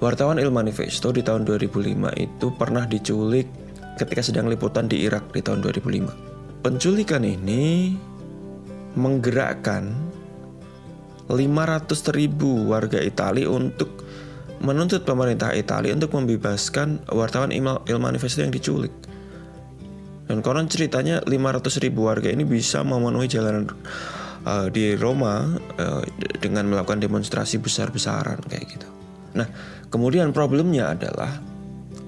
Wartawan 0.00 0.36
Il 0.36 0.52
Manifesto 0.52 1.12
di 1.12 1.24
tahun 1.24 1.48
2005 1.48 2.16
itu 2.20 2.46
pernah 2.56 2.84
diculik 2.84 3.48
ketika 3.96 4.20
sedang 4.20 4.52
liputan 4.52 4.88
di 4.90 5.08
Irak 5.08 5.32
di 5.32 5.40
tahun 5.40 5.64
2005 5.64 6.36
penculikan 6.66 7.22
ini 7.22 7.94
menggerakkan 8.98 9.94
500 11.26 12.14
ribu 12.14 12.70
warga 12.70 13.02
Italia 13.02 13.50
untuk 13.50 14.06
menuntut 14.62 15.04
pemerintah 15.04 15.52
Italia 15.52 15.92
untuk 15.92 16.14
membebaskan 16.16 17.10
wartawan 17.12 17.52
Il 17.52 17.98
Manifesto 17.98 18.40
yang 18.40 18.54
diculik. 18.54 18.94
Dan 20.26 20.42
konon 20.42 20.66
ceritanya 20.66 21.22
500 21.22 21.84
ribu 21.86 22.10
warga 22.10 22.30
ini 22.30 22.42
bisa 22.42 22.82
memenuhi 22.82 23.30
jalanan 23.30 23.70
uh, 24.42 24.66
di 24.70 24.98
Roma 24.98 25.54
uh, 25.78 26.02
dengan 26.42 26.66
melakukan 26.66 26.98
demonstrasi 26.98 27.62
besar-besaran 27.62 28.42
kayak 28.50 28.66
gitu. 28.66 28.88
Nah, 29.38 29.46
kemudian 29.86 30.34
problemnya 30.34 30.94
adalah 30.94 31.30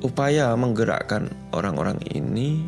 upaya 0.02 0.50
menggerakkan 0.54 1.30
orang-orang 1.54 1.98
ini 2.10 2.62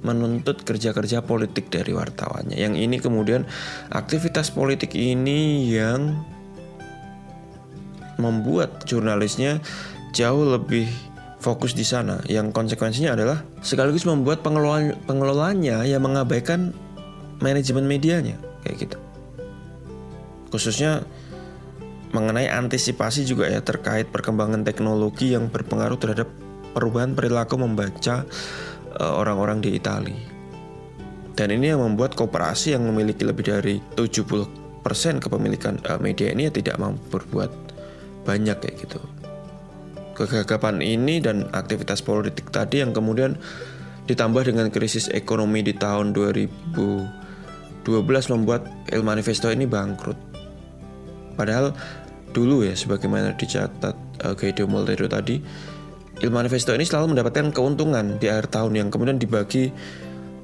menuntut 0.00 0.64
kerja-kerja 0.64 1.20
politik 1.24 1.68
dari 1.68 1.92
wartawannya. 1.92 2.56
Yang 2.56 2.74
ini 2.80 2.96
kemudian 3.00 3.44
aktivitas 3.92 4.52
politik 4.52 4.96
ini 4.96 5.68
yang 5.68 6.16
membuat 8.20 8.84
jurnalisnya 8.84 9.60
jauh 10.12 10.44
lebih 10.44 10.88
fokus 11.40 11.72
di 11.72 11.84
sana. 11.84 12.20
Yang 12.28 12.52
konsekuensinya 12.52 13.16
adalah 13.16 13.44
sekaligus 13.64 14.04
membuat 14.04 14.44
pengelola 14.44 14.92
pengelolanya 15.08 15.84
yang 15.88 16.04
mengabaikan 16.04 16.76
manajemen 17.40 17.88
medianya 17.88 18.36
kayak 18.64 18.88
gitu. 18.88 18.98
Khususnya 20.52 21.04
mengenai 22.10 22.50
antisipasi 22.50 23.22
juga 23.24 23.46
ya 23.46 23.62
terkait 23.62 24.10
perkembangan 24.10 24.66
teknologi 24.66 25.32
yang 25.32 25.46
berpengaruh 25.48 25.96
terhadap 25.96 26.28
perubahan 26.74 27.14
perilaku 27.14 27.58
membaca 27.58 28.26
orang-orang 28.98 29.62
di 29.62 29.78
Italia. 29.78 30.40
Dan 31.40 31.56
ini 31.56 31.72
yang 31.72 31.80
membuat 31.80 32.18
koperasi 32.18 32.76
yang 32.76 32.84
memiliki 32.84 33.24
lebih 33.24 33.48
dari 33.48 33.80
70% 33.96 34.44
kepemilikan 35.24 35.80
uh, 35.88 35.96
media 35.96 36.34
ini 36.34 36.50
ya 36.50 36.52
tidak 36.52 36.76
mampu 36.76 37.00
berbuat 37.16 37.48
banyak 38.28 38.56
kayak 38.60 38.76
gitu. 38.76 39.00
Kegagapan 40.18 40.84
ini 40.84 41.16
dan 41.24 41.48
aktivitas 41.56 42.04
politik 42.04 42.52
tadi 42.52 42.84
yang 42.84 42.92
kemudian 42.92 43.40
ditambah 44.04 44.52
dengan 44.52 44.68
krisis 44.68 45.08
ekonomi 45.08 45.64
di 45.64 45.72
tahun 45.72 46.12
2012 46.12 47.88
membuat 48.36 48.68
El 48.92 49.00
Manifesto 49.00 49.48
ini 49.48 49.64
bangkrut. 49.64 50.18
Padahal 51.40 51.72
dulu 52.36 52.68
ya 52.68 52.76
sebagaimana 52.76 53.32
dicatat 53.32 53.96
uh, 54.28 54.34
Guido 54.36 54.68
Moltedo 54.68 55.08
tadi 55.08 55.40
Il 56.20 56.28
Manifesto 56.28 56.76
ini 56.76 56.84
selalu 56.84 57.16
mendapatkan 57.16 57.48
keuntungan 57.48 58.20
di 58.20 58.28
akhir 58.28 58.52
tahun 58.52 58.76
yang 58.76 58.88
kemudian 58.92 59.16
dibagi 59.16 59.72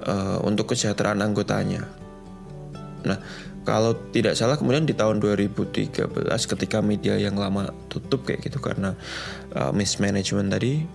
uh, 0.08 0.40
untuk 0.40 0.72
kesejahteraan 0.72 1.20
anggotanya. 1.20 1.84
Nah, 3.04 3.20
kalau 3.66 3.92
tidak 4.14 4.38
salah 4.40 4.56
kemudian 4.56 4.88
di 4.88 4.96
tahun 4.96 5.20
2013 5.20 6.08
ketika 6.32 6.78
media 6.80 7.20
yang 7.20 7.36
lama 7.36 7.74
tutup 7.92 8.24
kayak 8.24 8.46
gitu 8.46 8.56
karena 8.62 8.96
uh, 9.52 9.74
mismanagement 9.74 10.48
tadi 10.48 10.86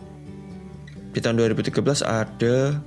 di 1.11 1.19
tahun 1.19 1.37
2013 1.37 1.77
ada 2.07 2.79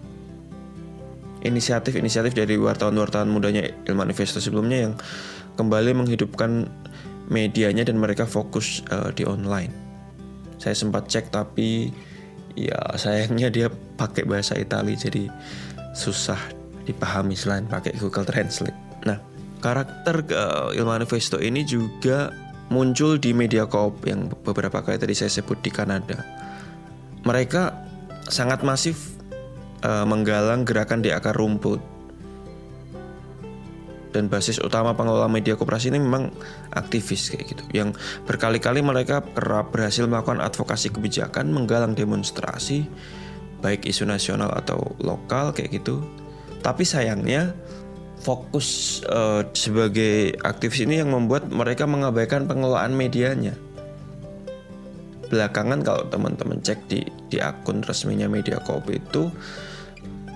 inisiatif-inisiatif 1.44 2.32
dari 2.32 2.56
wartawan-wartawan 2.56 3.28
mudanya 3.28 3.68
Il 3.84 3.94
Manifesto 3.94 4.40
sebelumnya 4.40 4.88
yang 4.88 4.94
kembali 5.60 5.92
menghidupkan 5.92 6.66
medianya 7.28 7.84
dan 7.84 8.00
mereka 8.00 8.24
fokus 8.24 8.80
uh, 8.88 9.12
di 9.12 9.28
online. 9.28 9.83
Saya 10.64 10.72
sempat 10.72 11.12
cek 11.12 11.28
tapi 11.28 11.92
ya 12.56 12.80
sayangnya 12.96 13.52
dia 13.52 13.68
pakai 14.00 14.24
bahasa 14.24 14.56
Italia 14.56 14.96
jadi 14.96 15.28
susah 15.92 16.40
dipahami 16.88 17.36
selain 17.36 17.68
pakai 17.68 17.92
Google 18.00 18.24
Translate. 18.24 19.04
Nah, 19.04 19.20
karakter 19.60 20.24
uh, 20.32 20.72
Il 20.72 20.88
Manifesto 20.88 21.36
ini 21.36 21.68
juga 21.68 22.32
muncul 22.72 23.20
di 23.20 23.36
media 23.36 23.68
koop 23.68 24.08
yang 24.08 24.32
beberapa 24.40 24.80
kali 24.80 24.96
tadi 24.96 25.12
saya 25.12 25.28
sebut 25.28 25.60
di 25.60 25.68
Kanada. 25.68 26.24
Mereka 27.28 27.62
sangat 28.32 28.64
masif 28.64 29.20
uh, 29.84 30.08
menggalang 30.08 30.64
gerakan 30.64 31.04
di 31.04 31.12
akar 31.12 31.36
rumput. 31.36 31.80
Dan 34.14 34.30
basis 34.30 34.62
utama 34.62 34.94
pengelola 34.94 35.26
media 35.26 35.58
koperasi 35.58 35.90
ini 35.90 35.98
memang 35.98 36.30
aktivis 36.70 37.34
kayak 37.34 37.44
gitu. 37.50 37.64
Yang 37.74 37.98
berkali-kali 38.30 38.78
mereka 38.78 39.26
kerap 39.34 39.74
berhasil 39.74 40.06
melakukan 40.06 40.38
advokasi 40.38 40.94
kebijakan, 40.94 41.50
menggalang 41.50 41.98
demonstrasi, 41.98 42.86
baik 43.58 43.90
isu 43.90 44.06
nasional 44.06 44.54
atau 44.54 44.94
lokal 45.02 45.50
kayak 45.50 45.82
gitu. 45.82 45.98
Tapi 46.62 46.86
sayangnya 46.86 47.58
fokus 48.22 49.02
uh, 49.10 49.42
sebagai 49.50 50.38
aktivis 50.46 50.86
ini 50.86 51.02
yang 51.02 51.10
membuat 51.10 51.50
mereka 51.50 51.84
mengabaikan 51.84 52.46
pengelolaan 52.46 52.94
medianya 52.94 53.52
belakangan 55.28 55.82
kalau 55.82 56.06
teman-teman 56.08 56.62
cek 56.62 56.78
di 56.86 57.02
di 57.26 57.42
akun 57.42 57.82
resminya 57.82 58.30
Media 58.30 58.62
Kopi 58.62 59.02
itu 59.02 59.28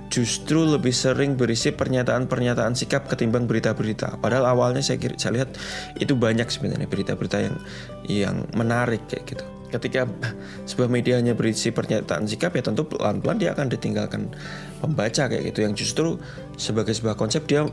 justru 0.09 0.65
lebih 0.65 0.93
sering 0.93 1.37
berisi 1.37 1.73
pernyataan-pernyataan 1.73 2.73
sikap 2.73 3.09
ketimbang 3.09 3.45
berita-berita. 3.45 4.21
Padahal 4.21 4.49
awalnya 4.49 4.81
saya, 4.81 4.97
kira, 4.97 5.15
saya 5.21 5.45
lihat 5.45 5.57
itu 6.01 6.17
banyak 6.17 6.49
sebenarnya 6.49 6.89
berita-berita 6.89 7.39
yang 7.45 7.57
yang 8.09 8.37
menarik 8.57 9.05
kayak 9.07 9.37
gitu. 9.37 9.45
Ketika 9.69 10.09
sebuah 10.65 10.89
media 10.89 11.21
hanya 11.21 11.37
berisi 11.37 11.69
pernyataan 11.69 12.25
sikap 12.25 12.57
ya 12.57 12.65
tentu 12.65 12.89
pelan-pelan 12.89 13.37
dia 13.37 13.53
akan 13.53 13.69
ditinggalkan 13.69 14.33
pembaca 14.81 15.29
kayak 15.29 15.53
gitu 15.53 15.61
yang 15.61 15.77
justru 15.77 16.17
sebagai 16.57 16.97
sebuah 16.97 17.21
konsep 17.21 17.45
dia 17.45 17.69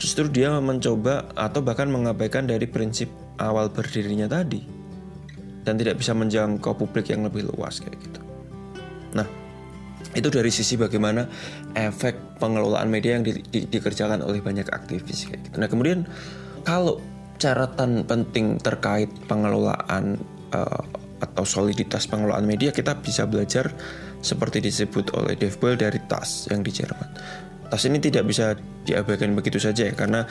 justru 0.00 0.24
dia 0.32 0.56
mencoba 0.56 1.28
atau 1.36 1.60
bahkan 1.60 1.92
mengabaikan 1.92 2.48
dari 2.48 2.64
prinsip 2.64 3.12
awal 3.36 3.68
berdirinya 3.68 4.24
tadi 4.24 4.64
dan 5.68 5.76
tidak 5.76 6.00
bisa 6.00 6.16
menjangkau 6.16 6.72
publik 6.76 7.12
yang 7.12 7.28
lebih 7.28 7.44
luas 7.52 7.76
kayak 7.76 7.96
gitu. 8.00 8.20
Nah, 9.16 9.43
itu 10.14 10.30
dari 10.30 10.50
sisi 10.50 10.78
bagaimana 10.78 11.26
efek 11.74 12.38
pengelolaan 12.38 12.88
media 12.88 13.18
yang 13.18 13.26
di, 13.26 13.42
di, 13.50 13.66
dikerjakan 13.66 14.22
oleh 14.22 14.38
banyak 14.38 14.66
aktivis 14.70 15.26
kayak 15.26 15.42
gitu. 15.50 15.56
Nah, 15.58 15.68
kemudian 15.68 16.06
kalau 16.62 17.02
catatan 17.38 18.06
penting 18.06 18.56
terkait 18.62 19.10
pengelolaan 19.26 20.16
uh, 20.54 20.82
atau 21.20 21.44
soliditas 21.44 22.06
pengelolaan 22.06 22.46
media 22.46 22.70
kita 22.70 22.94
bisa 23.00 23.26
belajar 23.26 23.72
seperti 24.24 24.64
disebut 24.64 25.12
oleh 25.18 25.36
Dave 25.36 25.56
Boyle 25.60 25.76
dari 25.76 26.00
TAS 26.08 26.48
yang 26.48 26.64
di 26.64 26.72
Jerman. 26.72 27.08
TAS 27.68 27.82
ini 27.90 27.98
tidak 28.00 28.24
bisa 28.24 28.56
diabaikan 28.88 29.36
begitu 29.36 29.60
saja 29.60 29.88
ya 29.88 29.94
karena 29.96 30.24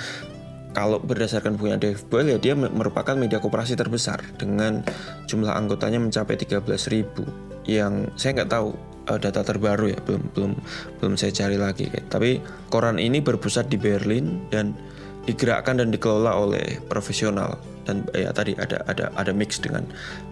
kalau 0.74 0.98
berdasarkan 0.98 1.54
punya 1.56 1.78
Dave 1.78 2.02
Boyle 2.10 2.34
ya 2.34 2.38
dia 2.42 2.54
merupakan 2.58 3.14
media 3.14 3.38
koperasi 3.38 3.78
terbesar 3.78 4.22
dengan 4.42 4.82
jumlah 5.30 5.54
anggotanya 5.54 6.02
mencapai 6.02 6.34
13.000 6.34 7.70
yang 7.70 8.10
saya 8.18 8.42
nggak 8.42 8.52
tahu 8.52 8.74
uh, 9.10 9.20
data 9.20 9.42
terbaru 9.44 9.92
ya 9.92 10.00
belum 10.04 10.24
belum 10.36 10.52
belum 11.00 11.14
saya 11.20 11.32
cari 11.34 11.58
lagi 11.60 11.90
kayak. 11.90 12.08
tapi 12.12 12.40
koran 12.70 13.00
ini 13.00 13.20
berpusat 13.20 13.68
di 13.68 13.78
Berlin 13.80 14.48
dan 14.54 14.76
digerakkan 15.24 15.80
dan 15.80 15.92
dikelola 15.92 16.36
oleh 16.36 16.84
profesional 16.92 17.56
dan 17.88 18.04
ya 18.16 18.32
tadi 18.32 18.56
ada 18.56 18.84
ada 18.88 19.12
ada 19.16 19.32
mix 19.32 19.60
dengan 19.60 19.84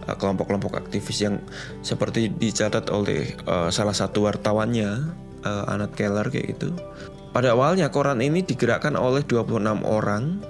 eh, 0.07 0.15
kelompok-kelompok 0.15 0.75
uh, 0.75 0.79
aktivis 0.83 1.23
yang 1.23 1.39
seperti 1.83 2.31
dicatat 2.31 2.91
oleh 2.91 3.35
uh, 3.47 3.71
salah 3.71 3.95
satu 3.95 4.27
wartawannya 4.27 4.91
uh, 5.47 5.71
Anat 5.71 5.95
Keller 5.95 6.27
kayak 6.27 6.55
gitu 6.55 6.75
pada 7.31 7.55
awalnya 7.55 7.87
koran 7.87 8.19
ini 8.19 8.43
digerakkan 8.43 8.99
oleh 8.99 9.23
26 9.23 9.63
orang 9.87 10.43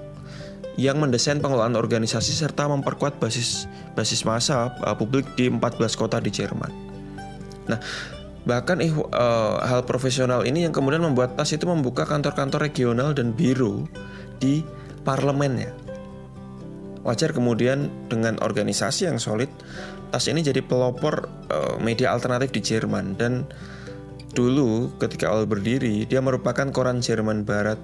yang 0.80 0.98
mendesain 0.98 1.38
pengelolaan 1.38 1.76
organisasi 1.76 2.32
serta 2.32 2.64
memperkuat 2.66 3.20
basis 3.20 3.70
basis 3.94 4.26
masa 4.26 4.72
uh, 4.82 4.96
publik 4.96 5.28
di 5.38 5.46
14 5.46 5.78
kota 5.94 6.18
di 6.18 6.32
Jerman. 6.32 6.81
Nah, 7.72 7.80
bahkan 8.44 8.76
uh, 8.82 9.56
hal 9.64 9.88
profesional 9.88 10.44
ini 10.44 10.68
yang 10.68 10.74
kemudian 10.74 11.00
membuat 11.00 11.38
TAS 11.38 11.56
itu 11.56 11.64
membuka 11.64 12.04
kantor-kantor 12.04 12.68
regional 12.68 13.16
dan 13.16 13.32
biro 13.32 13.88
di 14.36 14.60
parlemennya. 15.06 15.72
Wajar 17.02 17.34
kemudian 17.34 17.90
dengan 18.06 18.38
organisasi 18.38 19.10
yang 19.10 19.18
solid, 19.18 19.50
TAS 20.12 20.28
ini 20.28 20.44
jadi 20.44 20.60
pelopor 20.60 21.32
uh, 21.50 21.80
media 21.80 22.12
alternatif 22.12 22.52
di 22.54 22.60
Jerman 22.60 23.16
dan 23.16 23.48
Dulu 24.32 24.96
ketika 24.96 25.28
awal 25.28 25.44
berdiri, 25.44 26.08
dia 26.08 26.24
merupakan 26.24 26.64
koran 26.72 27.04
Jerman 27.04 27.44
Barat 27.44 27.76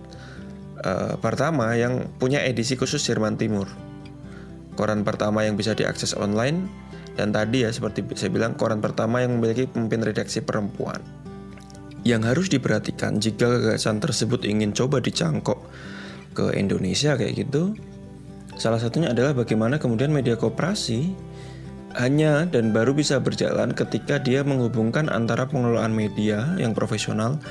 uh, 0.81 1.21
pertama 1.21 1.77
yang 1.77 2.09
punya 2.17 2.41
edisi 2.41 2.73
khusus 2.73 3.05
Jerman 3.05 3.37
Timur. 3.37 3.69
Koran 4.73 5.05
pertama 5.05 5.45
yang 5.45 5.61
bisa 5.61 5.77
diakses 5.77 6.17
online 6.17 6.73
dan 7.19 7.35
tadi 7.35 7.67
ya 7.67 7.75
seperti 7.75 8.07
saya 8.15 8.31
bilang 8.31 8.55
koran 8.55 8.79
pertama 8.79 9.19
yang 9.19 9.35
memiliki 9.35 9.67
pemimpin 9.67 10.07
redaksi 10.07 10.39
perempuan. 10.39 11.03
Yang 12.07 12.23
harus 12.31 12.47
diperhatikan 12.47 13.19
jika 13.19 13.51
gagasan 13.59 13.99
tersebut 13.99 14.47
ingin 14.47 14.71
coba 14.71 15.03
dicangkok 15.03 15.67
ke 16.39 16.55
Indonesia 16.55 17.19
kayak 17.19 17.43
gitu, 17.43 17.75
salah 18.55 18.79
satunya 18.79 19.11
adalah 19.11 19.35
bagaimana 19.35 19.83
kemudian 19.83 20.15
media 20.15 20.39
kooperasi 20.39 21.11
hanya 21.99 22.47
dan 22.47 22.71
baru 22.71 22.95
bisa 22.95 23.19
berjalan 23.19 23.75
ketika 23.75 24.23
dia 24.23 24.47
menghubungkan 24.47 25.11
antara 25.11 25.51
pengelolaan 25.51 25.91
media 25.91 26.55
yang 26.55 26.71
profesional 26.71 27.43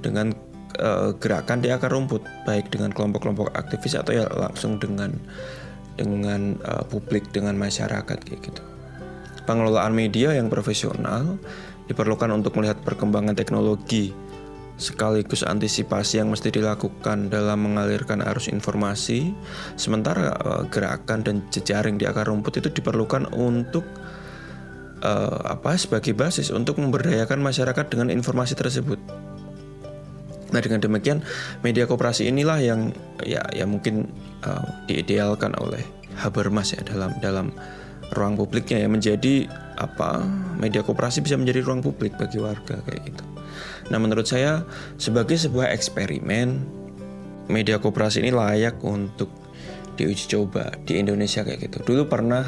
dengan 0.00 0.32
uh, 0.80 1.12
gerakan 1.20 1.60
di 1.60 1.68
akar 1.68 1.92
rumput, 1.92 2.24
baik 2.48 2.72
dengan 2.72 2.88
kelompok-kelompok 2.88 3.52
aktivis 3.52 4.00
atau 4.00 4.16
ya 4.16 4.24
langsung 4.32 4.80
dengan 4.80 5.12
dengan 6.00 6.56
uh, 6.64 6.88
publik, 6.88 7.28
dengan 7.36 7.60
masyarakat 7.60 8.18
kayak 8.24 8.40
gitu. 8.40 8.64
Pengelolaan 9.44 9.92
media 9.92 10.32
yang 10.32 10.48
profesional 10.48 11.36
diperlukan 11.84 12.32
untuk 12.32 12.56
melihat 12.56 12.80
perkembangan 12.80 13.36
teknologi 13.36 14.16
sekaligus 14.74 15.46
antisipasi 15.46 16.18
yang 16.18 16.34
mesti 16.34 16.50
dilakukan 16.50 17.30
dalam 17.30 17.62
mengalirkan 17.62 18.24
arus 18.26 18.50
informasi. 18.50 19.30
Sementara 19.78 20.34
uh, 20.34 20.62
gerakan 20.66 21.22
dan 21.22 21.36
jejaring 21.54 21.94
di 21.94 22.08
akar 22.10 22.26
rumput 22.26 22.58
itu 22.58 22.68
diperlukan 22.74 23.30
untuk 23.38 23.86
uh, 25.04 25.40
apa 25.46 25.78
sebagai 25.78 26.16
basis 26.16 26.50
untuk 26.50 26.82
memberdayakan 26.82 27.38
masyarakat 27.38 27.86
dengan 27.86 28.10
informasi 28.10 28.58
tersebut. 28.58 28.98
Nah 30.50 30.60
dengan 30.62 30.82
demikian 30.82 31.22
media 31.62 31.86
koperasi 31.86 32.30
inilah 32.30 32.58
yang 32.62 32.94
ya 33.22 33.42
ya 33.54 33.66
mungkin 33.66 34.10
uh, 34.42 34.86
diidealkan 34.90 35.54
oleh 35.58 35.82
Habermas 36.14 36.70
ya 36.70 36.82
dalam 36.86 37.10
dalam 37.18 37.50
ruang 38.12 38.36
publiknya 38.36 38.84
ya 38.84 38.88
menjadi 38.90 39.48
apa 39.74 40.22
media 40.60 40.84
koperasi 40.84 41.24
bisa 41.24 41.34
menjadi 41.40 41.64
ruang 41.64 41.80
publik 41.80 42.14
bagi 42.20 42.38
warga 42.38 42.78
kayak 42.84 43.02
gitu. 43.10 43.24
Nah, 43.90 43.98
menurut 44.00 44.24
saya 44.24 44.64
sebagai 44.96 45.36
sebuah 45.36 45.72
eksperimen 45.72 46.62
media 47.48 47.76
koperasi 47.76 48.24
ini 48.24 48.32
layak 48.32 48.80
untuk 48.80 49.28
diuji 49.94 50.26
coba 50.26 50.74
di 50.84 50.98
Indonesia 50.98 51.44
kayak 51.44 51.70
gitu. 51.70 51.78
Dulu 51.84 52.02
pernah 52.08 52.44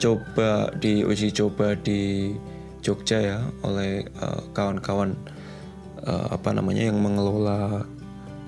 coba 0.00 0.72
diuji 0.76 1.32
coba 1.34 1.76
di 1.76 2.32
Jogja 2.80 3.20
ya 3.20 3.38
oleh 3.60 4.08
uh, 4.24 4.40
kawan-kawan 4.56 5.12
uh, 6.08 6.32
apa 6.32 6.56
namanya 6.56 6.88
yang 6.88 6.96
mengelola 6.96 7.84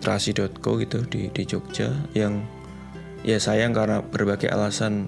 trasi.co 0.01 0.81
gitu 0.81 1.05
di 1.07 1.29
di 1.31 1.43
Jogja 1.45 1.93
yang 2.17 2.41
ya 3.23 3.39
sayang 3.39 3.77
karena 3.77 4.03
berbagai 4.03 4.51
alasan 4.51 5.07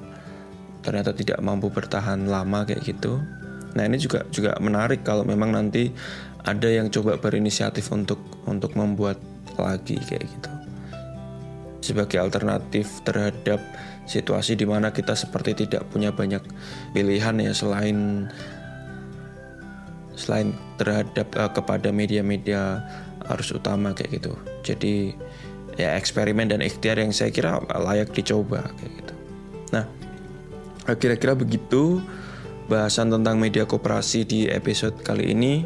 ternyata 0.84 1.16
tidak 1.16 1.40
mampu 1.40 1.72
bertahan 1.72 2.28
lama 2.28 2.68
kayak 2.68 2.84
gitu. 2.84 3.18
Nah 3.74 3.82
ini 3.88 3.98
juga 3.98 4.22
juga 4.30 4.54
menarik 4.60 5.02
kalau 5.02 5.24
memang 5.26 5.50
nanti 5.50 5.90
ada 6.44 6.68
yang 6.68 6.92
coba 6.92 7.16
berinisiatif 7.16 7.88
untuk 7.90 8.20
untuk 8.44 8.76
membuat 8.76 9.16
lagi 9.56 9.96
kayak 9.96 10.28
gitu 10.28 10.50
sebagai 11.84 12.16
alternatif 12.16 12.88
terhadap 13.04 13.60
situasi 14.08 14.56
di 14.56 14.64
mana 14.64 14.88
kita 14.88 15.12
seperti 15.12 15.68
tidak 15.68 15.84
punya 15.92 16.08
banyak 16.08 16.40
pilihan 16.96 17.36
ya 17.44 17.52
selain 17.52 18.28
selain 20.16 20.56
terhadap 20.80 21.28
uh, 21.36 21.52
kepada 21.52 21.92
media-media 21.92 22.80
arus 23.36 23.52
utama 23.52 23.92
kayak 23.92 24.20
gitu. 24.20 24.32
Jadi 24.64 25.12
ya 25.76 25.92
eksperimen 25.98 26.48
dan 26.48 26.64
ikhtiar 26.64 26.96
yang 26.96 27.12
saya 27.12 27.28
kira 27.28 27.60
layak 27.68 28.16
dicoba 28.16 28.64
kayak 28.80 28.92
gitu. 29.04 29.14
Nah, 29.76 29.84
kira-kira 30.92 31.32
begitu 31.32 32.04
bahasan 32.68 33.12
tentang 33.12 33.40
media 33.40 33.64
koperasi 33.64 34.28
di 34.28 34.40
episode 34.48 35.00
kali 35.00 35.32
ini. 35.32 35.64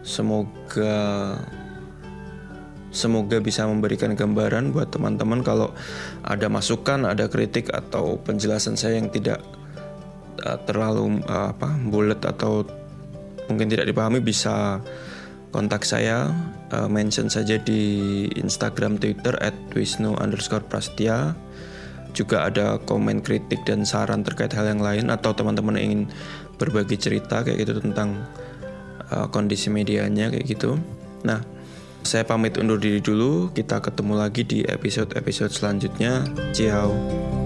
Semoga 0.00 1.36
semoga 2.90 3.38
bisa 3.38 3.68
memberikan 3.68 4.16
gambaran 4.16 4.74
buat 4.74 4.90
teman-teman 4.90 5.40
kalau 5.46 5.70
ada 6.26 6.50
masukan, 6.50 7.06
ada 7.06 7.30
kritik 7.30 7.70
atau 7.70 8.18
penjelasan 8.20 8.74
saya 8.74 8.98
yang 8.98 9.08
tidak 9.12 9.40
uh, 10.44 10.58
terlalu 10.64 11.22
uh, 11.28 11.52
apa 11.54 11.70
bulat 11.86 12.20
atau 12.24 12.66
mungkin 13.46 13.70
tidak 13.70 13.88
dipahami 13.88 14.18
bisa 14.24 14.80
kontak 15.50 15.82
saya 15.82 16.30
uh, 16.70 16.88
mention 16.88 17.26
saja 17.28 17.58
di 17.58 18.26
Instagram 18.38 18.98
Twitter 18.98 19.34
at 19.42 19.54
wisnu 19.74 20.14
underscore 20.18 20.64
prastia 20.66 21.34
juga 22.12 22.46
ada 22.46 22.78
komen 22.82 23.22
kritik 23.24 23.62
dan 23.64 23.86
saran 23.86 24.22
terkait 24.26 24.52
hal 24.52 24.66
yang 24.68 24.82
lain 24.82 25.08
atau 25.08 25.32
teman-teman 25.32 25.78
ingin 25.78 26.02
berbagi 26.60 27.00
cerita 27.00 27.40
kayak 27.40 27.64
gitu 27.64 27.80
tentang 27.80 28.20
uh, 29.08 29.26
kondisi 29.32 29.72
medianya 29.72 30.28
kayak 30.28 30.46
gitu. 30.46 30.76
Nah, 31.24 31.40
saya 32.04 32.24
pamit 32.24 32.56
undur 32.56 32.80
diri 32.80 33.00
dulu. 33.00 33.52
Kita 33.52 33.80
ketemu 33.80 34.14
lagi 34.16 34.42
di 34.44 34.60
episode-episode 34.64 35.52
selanjutnya. 35.52 36.24
Ciao. 36.52 37.39